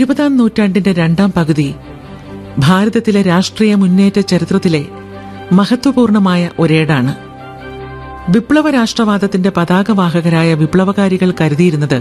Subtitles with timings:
[0.00, 1.74] ഇരുപതാം നൂറ്റാണ്ടിന്റെ രണ്ടാം പകുതി
[2.58, 4.80] ഭാരതത്തിലെ രാഷ്ട്രീയ മുന്നേറ്റ ചരിത്രത്തിലെ
[5.52, 7.12] മഹത്വപൂർണമായ ഒരേടാണ്.
[8.30, 11.98] വിപ്ലവ രാഷ്ട്രവാദത്തിന്റെ പതാകവാഹകരായ വിപ്ലവകാരികൾ കരുതിയിരുന്നത്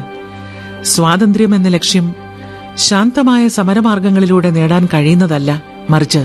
[0.83, 2.07] സ്വാതന്ത്ര്യം എന്ന ലക്ഷ്യം
[2.77, 5.51] ശാന്തമായ സമരമാർഗങ്ങളിലൂടെ നേടാൻ കഴിയുന്നതല്ല
[5.89, 6.23] മറിച്ച്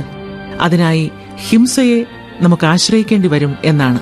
[0.61, 1.11] അതിനായി
[1.49, 2.01] ഹിംസയെ
[2.41, 4.01] നമുക്ക് ആശ്രയിക്കേണ്ടി വരും എന്നാണ്.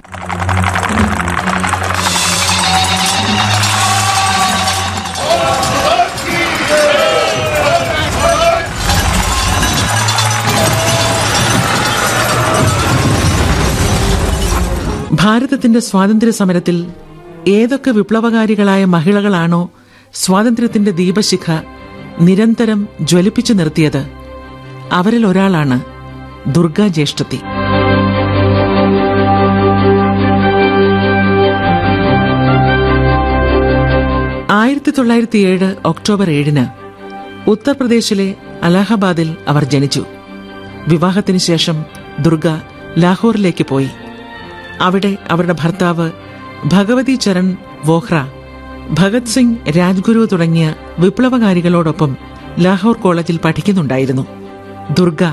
[15.25, 16.87] ഭാരതത്തിന്റെ സ്വാതന്ത്ര്യ സമരത്തിൽ
[17.49, 19.71] ഏതൊക്കെ വിപ്ലവകാരികളായ മഹിളകളാണോ
[20.15, 21.47] സ്വാതന്ത്ര്യത്തിന്റെ ദീപശിഖ
[22.21, 24.07] നിരന്തരം ജ്വലിപ്പിച്ചു നിർത്തിയത്
[24.93, 25.81] അവരിൽ ഒരാളാണ്
[26.55, 27.41] ദുർഗാ ജ്യേഷ്ഠത്തി.
[34.51, 36.67] ആയിരത്തി തൊള്ളായിരത്തി ഏഴ് ഒക്ടോബർ ഏഴിന്
[37.51, 40.05] ഉത്തർപ്രദേശിലെ അലഹബാദിൽ അവർ ജനിച്ചു.
[40.89, 41.85] വിവാഹത്തിനു ശേഷം
[42.21, 42.49] ദുർഗ
[42.99, 43.91] ലാഹോറിലേക്ക് പോയി.
[44.81, 46.11] അവിടെ അവരുടെ ഭർത്താവ്
[46.67, 47.57] ഭഗവതി ചരൺ
[47.87, 48.27] വോഹ്ര
[48.91, 52.17] ഭഗത് സിംഗ് രാജ്ഗുരു തുടങ്ങിയ വിപ്ലവകാരികളോടൊപ്പം
[52.61, 54.27] ലാഹോർ കോളേജിൽ പഠിക്കുന്നുണ്ടായിരുന്നു.
[54.99, 55.25] ദുർഗ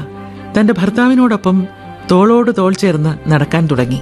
[0.59, 1.67] തന്റെ ഭർത്താവിനോടൊപ്പം
[2.11, 3.99] തോളോട് തോൾ ചേർന്ന് നടക്കാൻ തുടങ്ങി.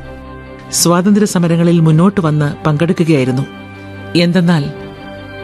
[0.72, 3.42] സ്വാതന്ത്ര്യ സമരങ്ങളിൽ മുന്നോട്ട് വന്ന് പങ്കെടുക്കുകയായിരുന്നു.
[4.16, 4.64] എന്തെന്നാൽ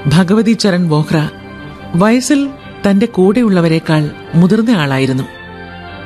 [0.07, 1.30] ഭഗവതി ചരൺ വോഹ്ര
[1.95, 2.50] വയസ്സിൽ
[2.89, 5.23] തന്റെ കൂടെയുള്ളവരെക്കാൾ മുതിർന്ന ആളായിരുന്നു.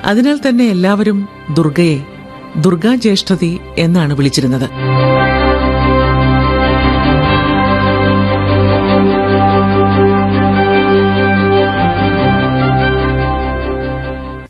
[0.05, 2.16] അതിനാൽ തന്നെ എല്ലാവരും ദുർഗയെ
[2.57, 4.69] ദുർഗാ ജ്യേഷ്ഠതി എന്നാണ് വിളിച്ചിരുന്നത്.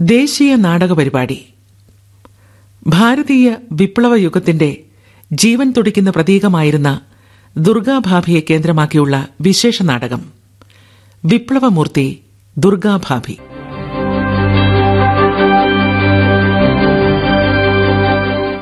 [0.02, 1.46] ദേശീയ നാടക പരിപാടി.
[2.88, 4.78] ഭാരതീയ വിപ്ലവ യുഗത്തിന്റെ
[5.32, 7.02] ജീവൻ തുടിക്കുന്ന പ്രതീകമായിരുന്ന
[7.58, 10.22] ദുർഗാഭാഭിയെ കേന്ദ്രമാക്കിയുള്ള വിശേഷ നാടകം.
[11.26, 12.22] വിപ്ലവമൂർത്തി
[12.58, 13.38] ദുർഗാഭാഭി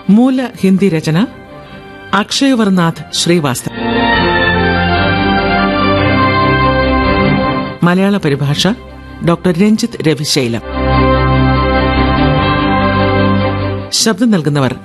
[0.09, 1.27] മൂല ഹിന്ദി രചന
[2.13, 3.71] അക്ഷയവർനാഥ് ശ്രീവാസ്തവ.
[7.83, 8.67] മലയാള പരിഭാഷ
[9.27, 10.61] ഡോക്ടർ രഞ്ജിത്ത് രവിശൈലം.
[13.93, 14.75] ശബ്ദം നൽകുന്നവർ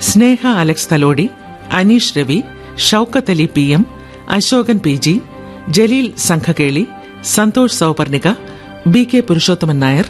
[0.00, 1.30] Sneha Alex Thalody
[1.72, 2.42] Aneesh Ravi
[2.76, 3.86] Shoukath Ali P M
[4.28, 5.20] Ashokan P G
[5.68, 6.86] Jaleel Sanghakeli
[7.22, 8.28] Santhosh Souparnika
[8.86, 10.04] B K Purushothaman Nair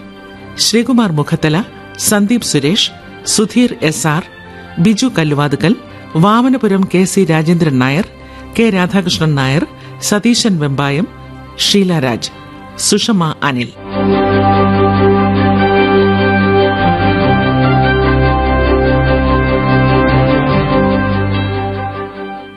[0.56, 1.64] Sreekumar Mukhathala
[1.98, 2.90] Sandeep Suresh
[3.24, 4.24] Sudheer S R
[4.78, 5.76] Biju Kalluvathukkal
[6.16, 8.08] Vamanapuram K C Rajendran Nair
[8.58, 9.66] K Radhakrishnan Nair
[10.02, 11.08] Satheesan Vembayam
[11.58, 12.30] Sheela Raj
[12.78, 13.68] Sushama Anil.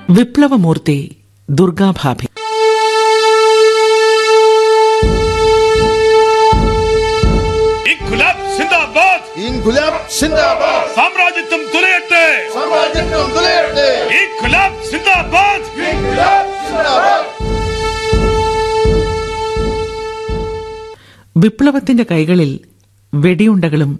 [0.10, 1.16] വിപ്ലവമൂർത്തി
[1.50, 2.26] Durgabhabhi.
[7.92, 9.40] ഇൻകുലാബ് സിന്ദാബാദ്.
[9.48, 11.09] ഇൻകുലാബ് സിന്ദാബാദ്.
[21.38, 22.60] വിപ്ലവത്തിന്റെ കൈകളിൽ
[23.14, 24.00] വെടിയുണ്ടകളും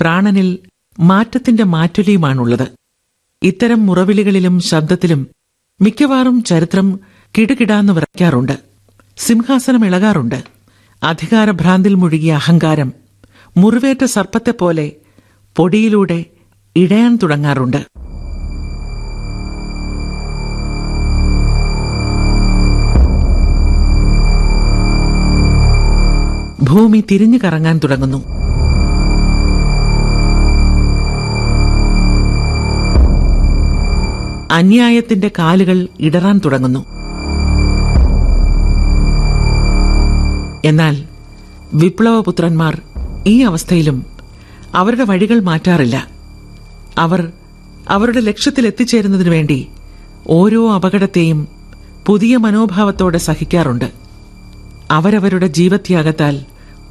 [0.00, 0.58] പ്രാണനിൽ
[0.98, 2.68] മാറ്റത്തിന്റെ മാറ്റൊലിയുമാണുള്ളത്.
[3.42, 5.28] ഇത്തരം മുറവിളികളിലും ശബ്ദത്തിലും
[5.80, 7.00] മിക്കവാറും ചരിത്രം
[7.38, 8.58] കിടുകിടാന്ന് വിറയ്ക്കാറുണ്ട്
[9.16, 10.44] സിംഹാസനം ഇളകാറുണ്ട്.
[11.02, 12.92] അധികാരഭ്രാന്തിൽ മുഴുകിയ അഹങ്കാരം
[13.56, 14.92] മുറിവേറ്റ സർപ്പത്തെപ്പോലെ
[15.56, 16.24] പൊടിയിലൂടെ
[16.76, 17.95] ഇടയാൻ തുടങ്ങാറുണ്ട്.
[26.68, 28.24] ഭൂമി തിരിഞ്ഞു കറങ്ങാൻ തുടങ്ങുന്നു.
[34.52, 36.84] അന്യായത്തിന്റെ കാലുകൾ ഇടറാൻ തുടങ്ങുന്നു.
[40.64, 41.02] എന്നാൽ
[41.74, 42.80] വിപ്ലവപുത്രന്മാർ
[43.26, 44.06] ഈ അവസ്ഥയിലും
[44.74, 46.06] അവരുടെ വഴികൾ മാറ്റാറില്ല.
[46.98, 47.32] അവർ
[47.88, 49.68] അവരുടെ ലക്ഷ്യത്തിൽ എത്തിച്ചേരുന്നതിനു വേണ്ടി
[50.28, 51.48] ഓരോ അപകടത്തെയും
[52.06, 53.90] പുതിയ മനോഭാവത്തോടെ സഹിക്കാറുണ്ട്.
[54.90, 56.44] അവരവരുടെ ജീവത്യാഗത്താൽ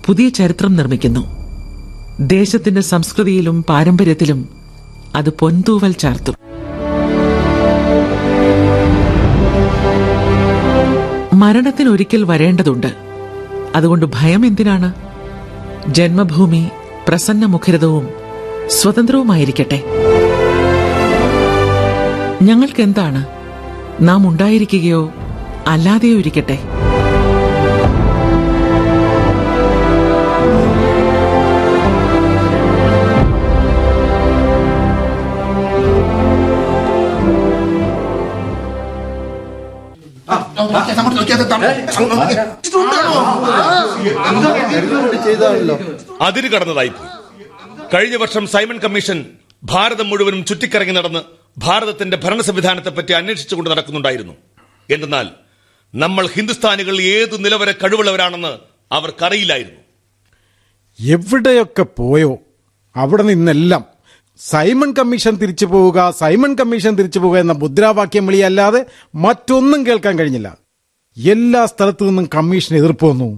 [0.06, 1.28] പുതിയ ചരിത്രം നിർമ്മിക്കുന്നു.
[2.20, 4.50] ദേശത്തിന്റെ സംസ്കൃതിയിലും പാരമ്പര്യത്തിലും
[5.16, 6.36] അത് പൊൻതൂവൽ ചാർത്തും.
[11.34, 12.88] മരണത്തിന് ഒരിക്കൽ വരേണ്ടതുണ്ട്.
[13.76, 14.94] അതുകൊണ്ട് ഭയം എന്തിനാണ്?
[15.88, 16.70] ജന്മഭൂമി
[17.08, 18.10] പ്രസന്നമുഖരിതവും
[18.68, 19.84] സ്വതന്ത്രവുമായിരിക്കട്ടെ.
[22.42, 23.26] ഞങ്ങൾക്കെന്താണ്?
[24.02, 25.12] നാം ഉണ്ടായിരിക്കുകയോ
[25.68, 26.60] അല്ലാതെയോ ഇരിക്കട്ടെ.
[45.26, 45.76] ചെയ്താണല്ലോ
[46.22, 46.92] അതിര് കടന്നതായി
[47.94, 49.18] കഴിഞ്ഞ വർഷം സൈമൺ കമ്മീഷൻ
[49.64, 51.22] ഭാരതം മുഴുവനും ചുറ്റിക്കറങ്ങി നടന്ന്
[51.58, 54.34] ഭാരതത്തിന്റെ ഭരണ സംവിധാനത്തെ പറ്റി അന്വേഷിച്ചുകൊണ്ട് നടക്കുന്നുണ്ടായിരുന്നു.
[54.90, 55.28] എന്തെന്നാൽ
[55.94, 58.54] നമ്മൾ ഹിന്ദുസ്ഥാനികൾ ഏതു നിലവരെ കഴിവുള്ളവരാണെന്ന്
[58.92, 59.82] അവർക്കറിയില്ലായിരുന്നു.
[61.00, 62.32] എവിടെയൊക്കെ പോയോ
[62.96, 63.84] അവിടെ നിന്നെല്ലാം
[64.40, 68.82] സൈമൺ കമ്മീഷൻ തിരിച്ചു പോവുക സൈമൺ കമ്മീഷൻ തിരിച്ചു പോവുക എന്ന മുദ്രാവാക്യം വിളിയല്ലാതെ
[69.26, 70.50] മറ്റൊന്നും കേൾക്കാൻ കഴിഞ്ഞില്ല.
[71.18, 73.30] എല്ലാ സ്ഥലത്തു നിന്നും കമ്മീഷൻ എതിർപ്പ് വന്നു.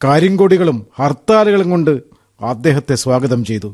[0.00, 1.90] കരിങ്കൊടികളും ഹർത്താലുകളും കൊണ്ട്
[2.40, 3.70] അദ്ദേഹത്തെ സ്വാഗതം ചെയ്തു.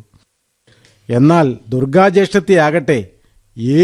[1.09, 2.99] എന്നാൽ ദുർഗാജ്യേഷ്ഠത്തെയാകട്ടെ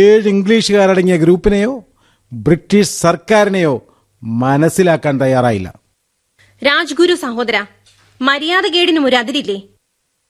[0.00, 1.73] ഏഴ് ഇംഗ്ലീഷുകാരടങ്ങിയ ഗ്രൂപ്പിനെയോ
[2.32, 3.75] ബ്രിട്ടീഷ് സർക്കാരിനെയോ
[4.23, 5.69] മനസ്സിലാക്കാൻ തയ്യാറായില്ല.
[6.62, 7.56] രാജ്ഗുരു സഹോദര
[8.20, 9.58] മര്യാദകേടിനും ഒരു അതിരില്ലേ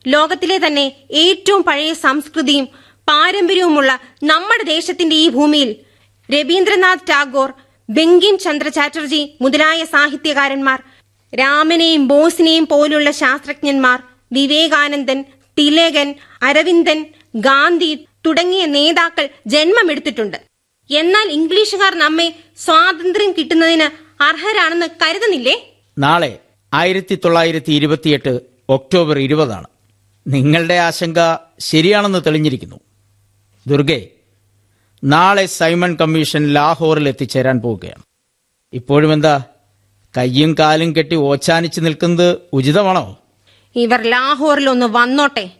[0.06, 2.66] ലോകത്തിലെ തന്നെ ഏറ്റവും പഴയ സംസ്കൃതിയും
[3.08, 3.90] പാരമ്പര്യവുമുള്ള
[4.22, 5.70] നമ്മുടെ ദേശത്തിന്റെ ഈ ഭൂമിയിൽ
[6.28, 7.50] രവീന്ദ്രനാഥ് ടാഗോർ
[7.88, 10.82] ബങ്കിം ചന്ദ്ര ചാറ്റർജി മുതലായ സാഹിത്യകാരന്മാർ
[11.34, 14.02] രാമനെയും ബോസിനെയും പോലുള്ള ശാസ്ത്രജ്ഞന്മാർ
[14.32, 15.24] വിവേകാനന്ദൻ
[15.58, 17.06] തിലകൻ അരവിന്ദൻ
[17.36, 20.36] ഗാന്ധി തുടങ്ങിയ നേതാക്കൾ ജന്മമെടുത്തിട്ടുണ്ട്.
[20.90, 25.74] എന്നാൽ ഇംഗ്ലീഷുകാർ നമ്മെ സ്വാതന്ത്ര്യം കിട്ടുന്നതിന് അർഹരാണെന്ന് കരുതുന്നില്ലേ?
[25.98, 26.38] നാളെ
[26.74, 29.66] ആയിരത്തി തൊള്ളായിരത്തി ഇരുപത്തിയെട്ട് ഒക്ടോബർ ഇരുപതാണ്.
[30.26, 31.18] നിങ്ങളുടെ ആശങ്ക
[31.60, 32.80] ശരിയാണെന്ന് തെളിഞ്ഞിരിക്കുന്നു.
[33.66, 34.08] ദുർഗെ
[35.04, 38.02] നാളെ സൈമൺ കമ്മീഷൻ ലാഹോറിൽ എത്തിച്ചേരാൻ പോവുകയാണ്.
[38.72, 39.42] ഇപ്പോഴും എന്താ?
[40.16, 43.18] കയ്യും കാലും കെട്ടി ഓച്ചാനിച്ച് നിൽക്കുന്നത് ഉചിതമാണോ?
[43.76, 45.50] ഇവർ ലാഹോറിൽ ഒന്ന് വന്നോട്ടെ.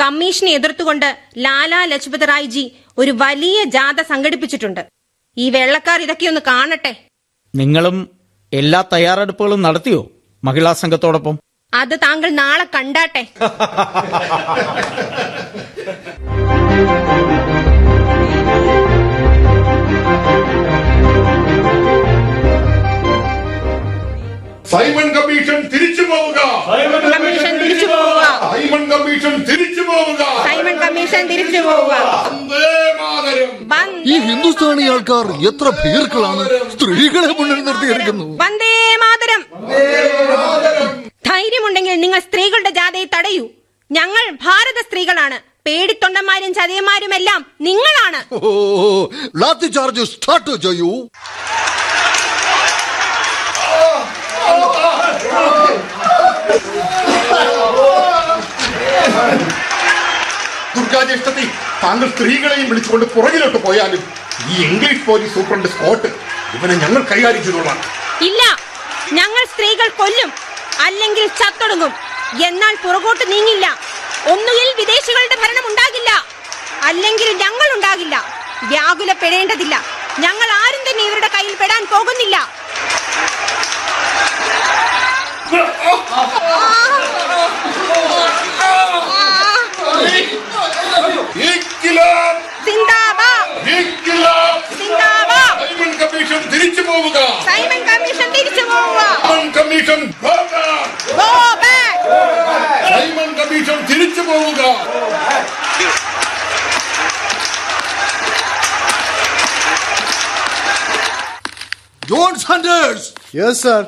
[0.00, 4.86] കമ്മീഷനെ എതിർത്തുകൊണ്ട് ലാലാ ലജ്പത് റായ്ജി ഒരു വലിയ ജാഥ സംഘടിപ്പിച്ചിട്ടുണ്ട്.
[5.36, 6.94] ഈ വെള്ളക്കാർ ഇതൊക്കെ ഒന്ന് കാണട്ടെ.
[7.54, 8.10] നിങ്ങളും
[8.52, 10.10] എല്ലാ തയ്യാറെടുപ്പുകളും നടത്തിയോ
[10.44, 11.38] മഹിളാ സംഘത്തോടൊപ്പം?
[11.74, 13.26] അത് താങ്കൾ നാളെ കണ്ടാട്ടെ.
[24.70, 26.40] സൈമൺ കമ്മീഷൻ തിരിച്ചു പോവുക.
[27.12, 28.22] കമ്മീഷൻ തിരിച്ചു പോവുക.
[28.52, 30.22] സൈമൺ കമ്മീഷൻ തിരിച്ചു പോവുക.
[30.46, 31.94] സൈമൺ കമ്മീഷൻ തിരിച്ചു പോവുക.
[32.26, 33.50] വന്ദേ മാതരം.
[34.06, 36.44] ഈ ഹിന്ദുസ്ഥാനി ആൾക്കാർ എത്ര ഭീർക്കളാണ്.
[36.72, 38.24] സ്ത്രീകളെ മുന്നിൽ നിർത്തിയിരിക്കുന്നു.
[38.24, 38.74] വന്ദേ
[39.04, 39.42] മാതരം.
[41.26, 43.48] ധൈര്യമുണ്ടെങ്കിൽ നിങ്ങൾ സ്ത്രീകളുടെ ജാഥയെ തടയൂ.
[43.92, 45.55] ഞങ്ങൾ ഭാരത സ്ത്രീകളാണ്.
[45.66, 48.20] പേടിത്തൊണ്ടന്മാരും ചതിയന്മാരും എല്ലാം നിങ്ങളാണ്.
[48.48, 48.50] ഓ
[49.42, 50.90] ലാത്തി ചാർജ് സ്റ്റാർട്ട് ചെയ്യൂ.
[60.76, 61.44] ദുർഗാജ്യേഷ്ഠത്തി
[61.82, 64.02] താങ്കൾ സ്ത്രീകളെയും വിളിച്ചുകൊണ്ട് പുറകിലോട്ട് പോയാലും
[64.50, 66.08] ഈ ഇംഗ്ലീഷ് പോലീസ് സൂപ്രണ്ട് സ്കോട്ട്
[66.56, 67.78] ഇവനെ ഞങ്ങൾ കൈകാര്യം ചെയ്തോളാം.
[68.28, 68.42] ഇല്ല
[69.18, 70.30] ഞങ്ങൾ സ്ത്രീകൾ കൊല്ലും
[70.86, 71.92] അല്ലെങ്കിൽ ചത്തൊടുങ്ങും.
[72.48, 73.66] എന്നാൽ പുറകോട്ട് നീങ്ങില്ല.
[74.26, 76.10] ഒന്നുകിൽ വിദേശികളുടെ ഭരണം ഉണ്ടാകില്ല
[76.82, 78.16] അല്ലെങ്കിൽ ഞങ്ങൾ ഉണ്ടാകില്ല
[78.64, 79.74] വ്യാകുലപ്പെടേണ്ടതില്ല
[80.20, 82.36] ഞങ്ങൾ ആരും തന്നെ ഇവരുടെ കയ്യിൽ പെടാൻ പോകുന്നില്ല!
[92.66, 93.52] സിന്ദാബാദ്.
[96.06, 97.18] കമ്മീഷൻ തിരിച്ചു പോവുക.
[97.46, 99.00] സൈമൺ കമ്മീഷൻ തിരിച്ചു പോവുക.
[99.22, 100.00] Simon commission!
[102.90, 104.62] സൈമൺ കമ്മീഷൻ തിരിച്ചു പോവുക.
[112.10, 113.82] ജോൺ സാൻഡേഴ്സ് യെസ് സർ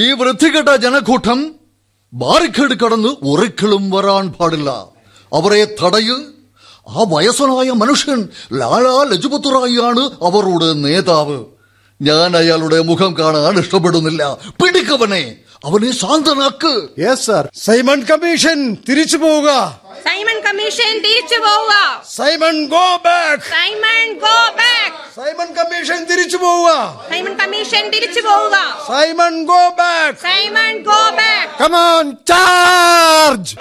[0.00, 1.40] ഈ വൃത്തികെട്ട ജനക്കൂട്ടം
[2.12, 4.70] ബാരിക്കേഡ് കടന്ന് ഒരിക്കലും വരാൻ പാടില്ല.
[5.32, 6.16] അവരെ തടയ്
[6.88, 8.20] ആ വയസ്സനായ മനുഷ്യൻ
[8.60, 11.38] ലാലാ ലജുപത്തുറായിയാണ് റായിയാണ് അവരുടെ നേതാവ്.
[12.00, 14.22] ഞാൻ അയാളുടെ മുഖം കാണാൻ ഇഷ്ടപ്പെടുന്നില്ല.
[14.60, 15.24] പിടിക്കവനെ
[15.64, 16.72] അവനെ ശാന്തനാക്ക്.
[17.02, 18.58] യെസ് സർ സൈമൺ കമ്മീഷൻ
[18.88, 19.50] തിരിച്ചു പോവുക.
[20.06, 21.74] സൈമൺ കമ്മീഷൻ തിരിച്ചു പോവുക.
[22.16, 26.70] Simon go back Simon go back Simon commission തിരിച്ചു പോവുക.
[27.10, 28.56] സൈമൺ കമ്മീഷൻ തിരിച്ചു പോവുക.
[28.90, 33.54] Simon go back Simon go back come on charge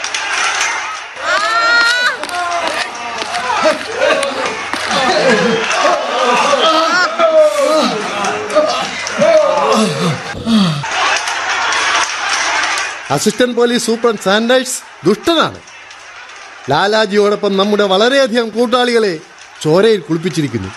[13.12, 15.60] assistant police superintendent Sanders ദുഷ്ടനാണ്.
[16.70, 19.20] ലാലാജിയോടൊപ്പം നമ്മുടെ വളരെയധികം കൂട്ടാളികളെ
[19.62, 20.70] ചോരയിൽ കുളിപ്പിച്ചിരിക്കുന്നു.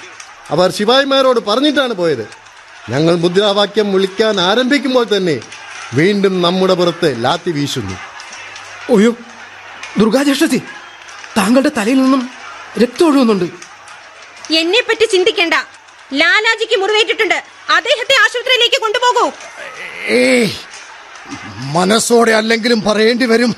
[0.51, 2.29] അവർ ശിവായിമാരോട് പറഞ്ഞിട്ടാണ് പോയത്.
[2.91, 5.41] ഞങ്ങൾ മുദ്രാവാക്യം വിളിക്കാൻ ആരംഭിക്കുമ്പോൾ തന്നെ
[5.95, 7.97] വീണ്ടും നമ്മുടെ പുറത്ത് ലാത്തി വീശുന്നു.
[8.93, 9.13] ഒയ്യോ
[9.99, 10.63] ദുർഗാജേഷ്ഠത്തി
[11.37, 12.31] താങ്കളുടെ തലയിൽ നിന്നും
[12.83, 13.45] രക്തം ഒഴുകുന്നുണ്ട്.
[14.55, 15.55] എന്നെ പറ്റി ചിന്തിക്കേണ്ട.
[16.13, 17.45] ലാലാജിക്ക് മുറിവേറ്റിട്ടുണ്ട്.
[17.71, 19.31] അദ്ദേഹത്തെ ആശുപത്രിയിലേക്ക് കൊണ്ടുപോകൂ.
[20.07, 20.51] ഏയ്
[21.75, 23.57] മനസ്സോടെ അല്ലെങ്കിലും പറയേണ്ടി വരും.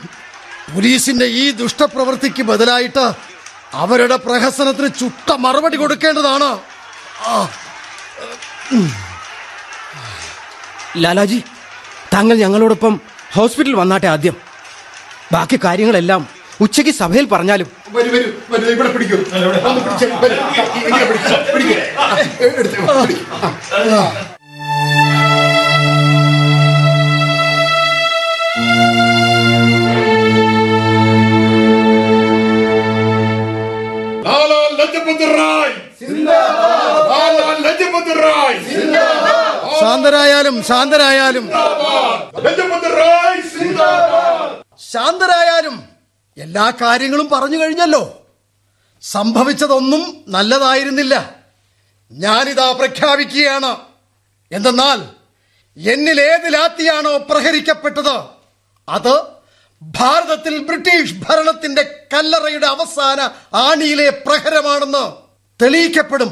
[0.75, 3.13] പോലീസിന്റെ ഈ ദുഷ്ടപ്രവൃത്തിക്ക് ബദലായിട്ട്
[3.73, 6.59] അവരുടെ പ്രഹസനത്തിന് ചുട്ട മറുപടി കൊടുക്കേണ്ടതാണ്.
[10.97, 11.43] ലാലാജി
[12.15, 13.01] താങ്കൾ ഞങ്ങളോടൊപ്പം
[13.35, 14.37] ഹോസ്പിറ്റലിൽ വന്നാട്ടെ ആദ്യം.
[15.33, 16.29] ബാക്കി കാര്യങ്ങളെല്ലാം
[16.61, 17.69] ഉച്ചയ്ക്ക് സഭയിൽ പറഞ്ഞാലും.
[17.89, 18.89] ഇവിടെ
[39.81, 41.47] ശാന്തരായാലും ശാന്തരായാലും
[44.93, 45.85] ശാന്തരായാലും
[46.39, 48.27] എല്ലാ കാര്യങ്ങളും പറഞ്ഞു കഴിഞ്ഞല്ലോ.
[49.03, 51.35] സംഭവിച്ചതൊന്നും നല്ലതായിരുന്നില്ല.
[52.13, 53.77] ഞാനിതാ പ്രഖ്യാപിക്കുകയാണ്.
[54.53, 55.01] എന്തെന്നാൽ
[55.91, 58.17] എന്നിൽ ഏത് ലാത്തിയാണോ പ്രഹരിക്കപ്പെട്ടത്?
[58.89, 59.36] അത്
[59.83, 61.83] ഭാരതത്തിൽ ബ്രിട്ടീഷ് ഭരണത്തിന്റെ
[62.15, 63.21] കല്ലറയുടെ അവസാന
[63.55, 65.05] ആണിയിലെ പ്രഹരമാണെന്ന്
[65.63, 66.31] തെളിയിക്കപ്പെടും.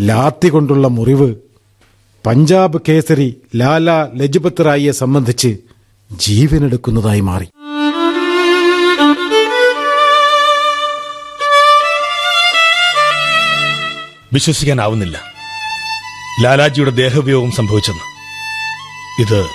[0.00, 1.34] ലാത്തി കൊണ്ടുള്ള മുറിവ്
[2.26, 5.69] പഞ്ചാബ് കേസരി ലാല ലജ്പത് റായിയെ സംബന്ധിച്ച്
[6.12, 7.46] ജീവനെടുക്കുന്നതായി മാറി.
[14.32, 15.22] വിശ്വസിക്കാനാവുന്നില്ല.
[16.42, 18.00] ലാലാജിയുടെ ദേഹവിയോഗം സംഭവിച്ചെന്ന്.
[19.22, 19.46] ഇത്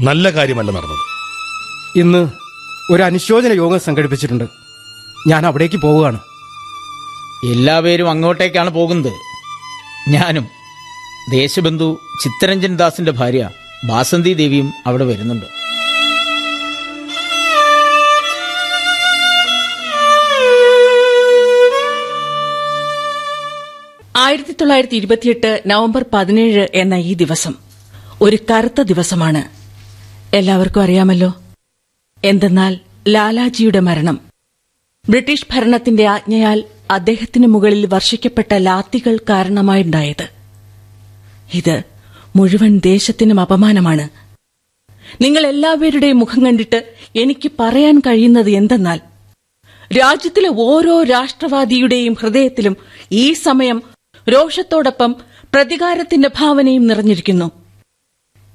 [0.00, 1.04] നല്ല കാര്യമല്ല നടന്നത്.
[1.98, 2.28] ഇന്ന്
[2.92, 4.44] ഒരു അനുശോചന യോഗം സംഘടിപ്പിച്ചിട്ടുണ്ട്.
[5.28, 6.18] ഞാൻ അവിടേക്ക് പോവുകയാണ്.
[7.44, 9.12] എല്ലാവരും അങ്ങോട്ടേക്കാണ് പോകുന്നത്.
[10.08, 10.48] ഞാനും
[11.30, 13.50] ദേശബന്ധു ചിത്തരഞ്ജൻ ദാസിന്റെ ഭാര്യ
[13.84, 15.46] ബാസന്തി ദേവിയും അവിടെ വരുന്നുണ്ട്.
[24.16, 27.54] ആയിരത്തി തൊള്ളായിരത്തി ഇരുപത്തിയെട്ട് നവംബർ പതിനേഴ് എന്ന ഈ ദിവസം
[28.20, 29.44] ഒരു കറുത്ത ദിവസമാണ്.
[30.36, 31.34] എല്ലാവർക്കും അറിയാമല്ലോ.
[32.24, 32.78] എന്തെന്നാൽ
[33.08, 34.20] ലാലാജിയുടെ മരണം.
[35.10, 40.28] ബ്രിട്ടീഷ് ഭരണത്തിന്റെ ആജ്ഞയാൽ അദ്ദേഹത്തിന് മുകളിൽ വർഷിക്കപ്പെട്ട ലാത്തികൾ കാരണമായുണ്ടായത്.
[41.54, 41.95] ഇത്
[42.36, 44.06] മുഴുവൻ ദേശത്തിനും അപമാനമാണ്.
[45.22, 46.78] നിങ്ങൾ എല്ലാവരുടെയും മുഖം കണ്ടിട്ട്
[47.16, 48.98] എനിക്ക് പറയാൻ കഴിയുന്നത് എന്തെന്നാൽ
[49.90, 52.74] രാജ്യത്തിലെ ഓരോ രാഷ്ട്രവാദിയുടെയും ഹൃദയത്തിലും
[53.12, 53.78] ഈ സമയം
[54.26, 55.10] രോഷത്തോടൊപ്പം
[55.54, 57.48] പ്രതികാരത്തിന്റെ ഭാവനയും നിറഞ്ഞിരിക്കുന്നു.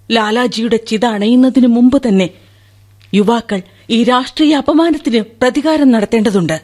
[0.09, 2.27] ലാലാജിയുടെ ചിത അണയുന്നതിനു മുമ്പ് തന്നെ
[3.13, 3.59] യുവാക്കൾ
[3.89, 6.57] ഈ രാഷ്ട്രീയ അപമാനത്തിന് പ്രതികാരം നടത്തേണ്ടതുണ്ട്.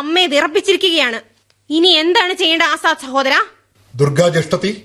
[0.00, 1.20] നമ്മെ വിറപ്പിച്ചിരിക്കുകയാണ്.
[1.70, 3.32] ഇനി എന്താണ് ചെയ്യേണ്ട ആസാദ് സഹോദര?
[3.94, 4.84] ദുർഗാജ്യേഷ്ഠത്തി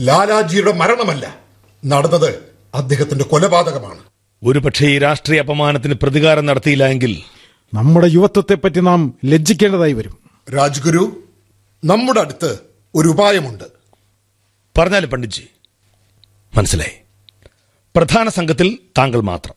[0.00, 1.38] ലാലാജിയുടെ മരണമല്ല
[1.86, 2.42] നടന്നത്
[2.74, 3.98] അദ്ദേഹത്തിന്റെ കൊലപാതകമാണ്.
[4.44, 7.22] ഒരു പക്ഷേ ഈ രാഷ്ട്രീയ അപമാനത്തിന് പ്രതികാരം നടത്തിയില്ല എങ്കിൽ
[7.74, 10.18] നമ്മുടെ യുവത്വത്തെ പറ്റി നാം ലജ്ജിക്കേണ്ടതായി വരും.
[10.54, 11.24] രാജ്ഗുരു
[11.84, 12.58] നമ്മുടെ അടുത്ത്
[12.94, 13.64] ഒരു ഉപായമുണ്ട്.
[14.78, 15.46] പറഞ്ഞാലും പണ്ഡിറ്റ്ജി
[16.56, 16.92] മനസ്സിലായി.
[17.96, 19.54] പ്രധാന സംഘത്തിൽ താങ്കൾ മാത്രം.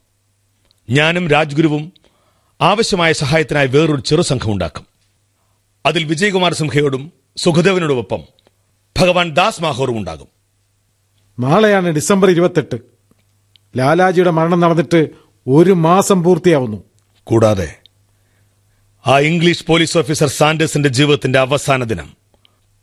[0.90, 1.94] ഞാനും രാജ്ഗുരുവും
[2.62, 4.89] ആവശ്യമായ സഹായത്തിനായി വേറൊരു ചെറു സംഘം ഉണ്ടാക്കും.
[5.86, 8.24] അതിൽ വിജയകുമാർ സിംഹയോടും സുഖദേവനോടുമൊപ്പം
[9.00, 10.28] ഭഗവാൻ ദാസ് മാഹോറും ഉണ്ടാകും.
[11.40, 12.76] നാളെയാണ് ഡിസംബർ ഇരുപത്തെട്ട്.
[13.78, 15.08] ലാലാജിയുടെ മരണം നടന്നിട്ട്
[15.48, 16.84] ഒരു മാസം പൂർത്തിയാവുന്നു.
[17.24, 17.76] കൂടാതെ
[19.08, 22.14] ആ ഇംഗ്ലീഷ് പോലീസ് ഓഫീസർ സാൻഡേഴ്സിന്റെ ജീവിതത്തിന്റെ അവസാന ദിനം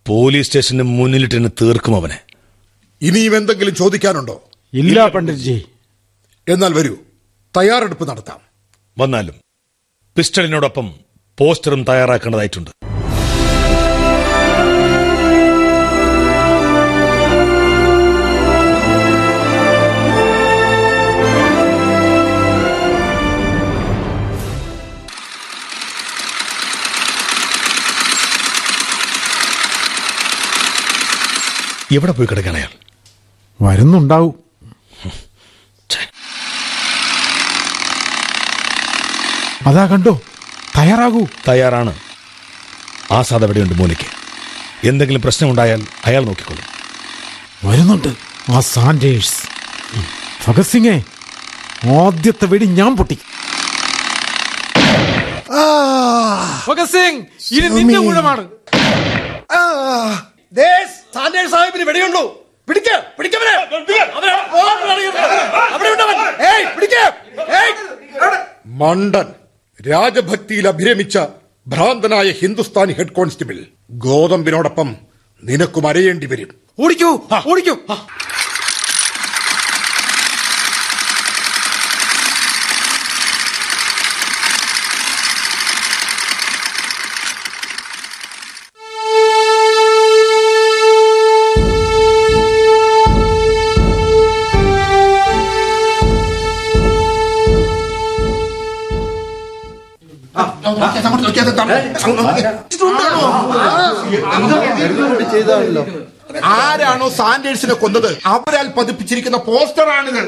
[0.06, 2.20] പോലീസ് സ്റ്റേഷന് മുന്നിലിട്ടിന് തീർക്കും അവനെ.
[3.02, 4.42] ഇനിയും എന്തെങ്കിലും ചോദിക്കാനുണ്ടോ?
[4.72, 5.08] ഇല്ല.
[5.08, 5.64] പണ്ഡിറ്റ്ജി.
[6.48, 6.96] എന്നാൽ വരൂ.
[7.56, 8.40] തയ്യാറെടുപ്പ് നടത്താം.
[8.98, 9.34] വന്നാലും
[10.16, 11.05] പിസ്റ്റളിനോടൊപ്പം
[11.38, 12.71] പോസ്റ്ററും തയ്യാറാക്കേണ്ടതായിട്ടുണ്ട്.
[31.95, 32.73] എവിടെ പോയി കിടക്കാൻ അയാൾ?
[33.61, 34.35] വരുന്നുണ്ടാവും.
[39.66, 40.21] അതാ കണ്ടോ?
[40.76, 41.26] തയ്യാറാകൂ.
[41.49, 41.92] തയ്യാറാണ്.
[43.12, 44.09] ആസാദ് എവിടെയുണ്ട് മോനിക്ക്?
[44.87, 46.66] എന്തെങ്കിലും പ്രശ്നമുണ്ടായാൽ അയാൾ നോക്കിക്കൊള്ളും
[47.68, 48.09] വരുന്നുണ്ട്.
[48.52, 49.38] ആ സാൻഡേഴ്സ്
[50.47, 50.97] ഭഗത് സിംഗെ
[52.02, 53.18] ആദ്യത്തെ വെടി ഞാൻ പൊട്ടി.
[56.68, 58.45] ഭഗത് സിംഗ് ഇനി നിന്റെ ഊഴമാണ്
[61.14, 62.23] സാന്റേഴ്സ് സാഹിബിന് വെടിയുണ്ടു?
[62.68, 63.54] പിടിക്ക പിടിക്കവനെ
[64.16, 64.33] അവനെ
[65.75, 66.16] അവിടെ ഉണ്ടവൻ.
[68.66, 69.26] മണ്ടൻ.
[69.80, 71.18] രാജഭക്തിയിൽ അഭിരമിച്ച
[71.68, 73.56] ഭ്രാന്തനായ ഹിന്ദുസ്ഥാനി ഹെഡ് കോൺസ്റ്റബിൾ
[73.90, 74.97] ഗോതമ്പിനോടൊപ്പം
[75.45, 76.50] നിനക്കും അരയേണ്ടി വരും.
[76.78, 77.11] ഓടിക്കൂ
[77.47, 77.75] ഓടിക്കൂ.
[105.33, 105.87] ചെയ്താണല്ലോ
[106.45, 108.18] ആരാണോ സാൻഡേഴ്സിനെ കൊന്നത്?
[108.26, 110.23] അവരാൽ പതിപ്പിച്ചിരിക്കുന്ന പോസ്റ്ററാണിത്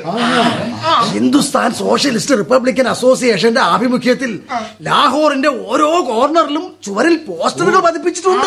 [1.15, 4.41] ഹിന്ദുസ്ഥാൻ സോഷ്യലിസ്റ്റ് റിപ്പബ്ലിക്കൻ അസോസിയേഷന്റെ ആഭിമുഖ്യത്തിൽ
[4.83, 8.47] ലാഹോറിന്റെ ഓരോ കോർണറിലും ചുവരിൽ പോസ്റ്ററുകൾ പതിപ്പിച്ചിട്ടുണ്ട്.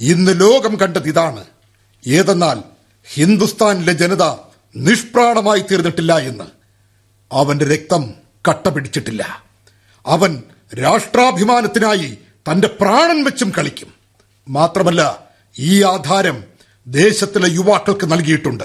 [0.00, 1.44] ഇന്ന് ലോകം കണ്ടത് ഇതാണ്.
[2.06, 2.58] ഏതെന്നാൽ
[3.14, 4.24] ഹിന്ദുസ്ഥാനിലെ ജനത
[4.76, 6.44] നിഷ്പ്രാണമായി തീർന്നിട്ടില്ല എന്ന്.
[7.32, 9.44] അവന്റെ രക്തം കട്ട പിടിച്ചിട്ടില്ല
[10.06, 10.42] അവൻ
[10.82, 12.18] രാഷ്ട്രാഭിമാനത്തിനായി
[12.52, 13.94] തന്റെ പ്രാണൻ വെച്ചും കളിക്കും.
[14.48, 16.44] മാത്രമല്ല ഈ ആധാരം
[16.86, 18.64] ദേശത്തിലെ യുവാക്കൾക്ക് നൽകിയിട്ടുണ്ട്.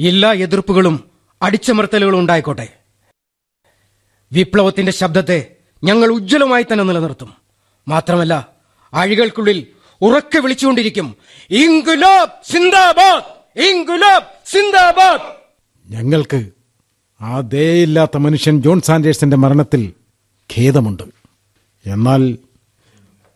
[0.00, 1.10] എല്ലാ എതിർപ്പുകളും
[1.42, 2.68] അടിച്ചമർത്തലുകളും ഉണ്ടായിക്കോട്ടെ.
[4.32, 7.34] വിപ്ലവത്തിന്റെ ശബ്ദത്തെ ഞങ്ങൾ ഉജ്ജ്വലമായി തന്നെ നിലനിർത്തും.
[7.88, 8.48] മാത്രമല്ല
[8.94, 9.66] അഴികൾക്കുള്ളിൽ
[10.00, 11.16] ഉറക്കെ വിളിച്ചുകൊണ്ടിരിക്കും
[11.50, 13.24] ഇംഗുലാബ് സിന്ദാബാദ്!
[13.60, 15.26] ഇംഗുലാബ് സിന്ദാബാദ്!
[15.86, 16.50] ഞങ്ങൾക്ക്
[17.20, 19.92] ആ ദയയില്ലാത്ത മനുഷ്യൻ ജോൺ സാൻഡേഴ്സിന്റെ മരണത്തിൽ
[20.58, 21.02] ഖേദമുണ്ട്.
[21.86, 22.38] എന്നാൽ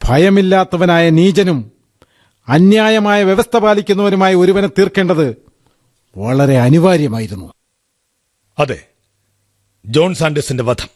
[0.05, 1.73] ഭയമില്ലാത്തവനായ നീചനും
[2.49, 5.37] അന്യായമായ വ്യവസ്ഥ പാലിക്കുന്നവരുമായി ഒരുവനെ തീർക്കേണ്ടത്
[6.17, 7.53] വളരെ അനിവാര്യമായിരുന്നു.
[8.59, 8.87] അതെ
[9.87, 10.89] ജോൺ സാൻഡേഴ്സിന്റെ വധം.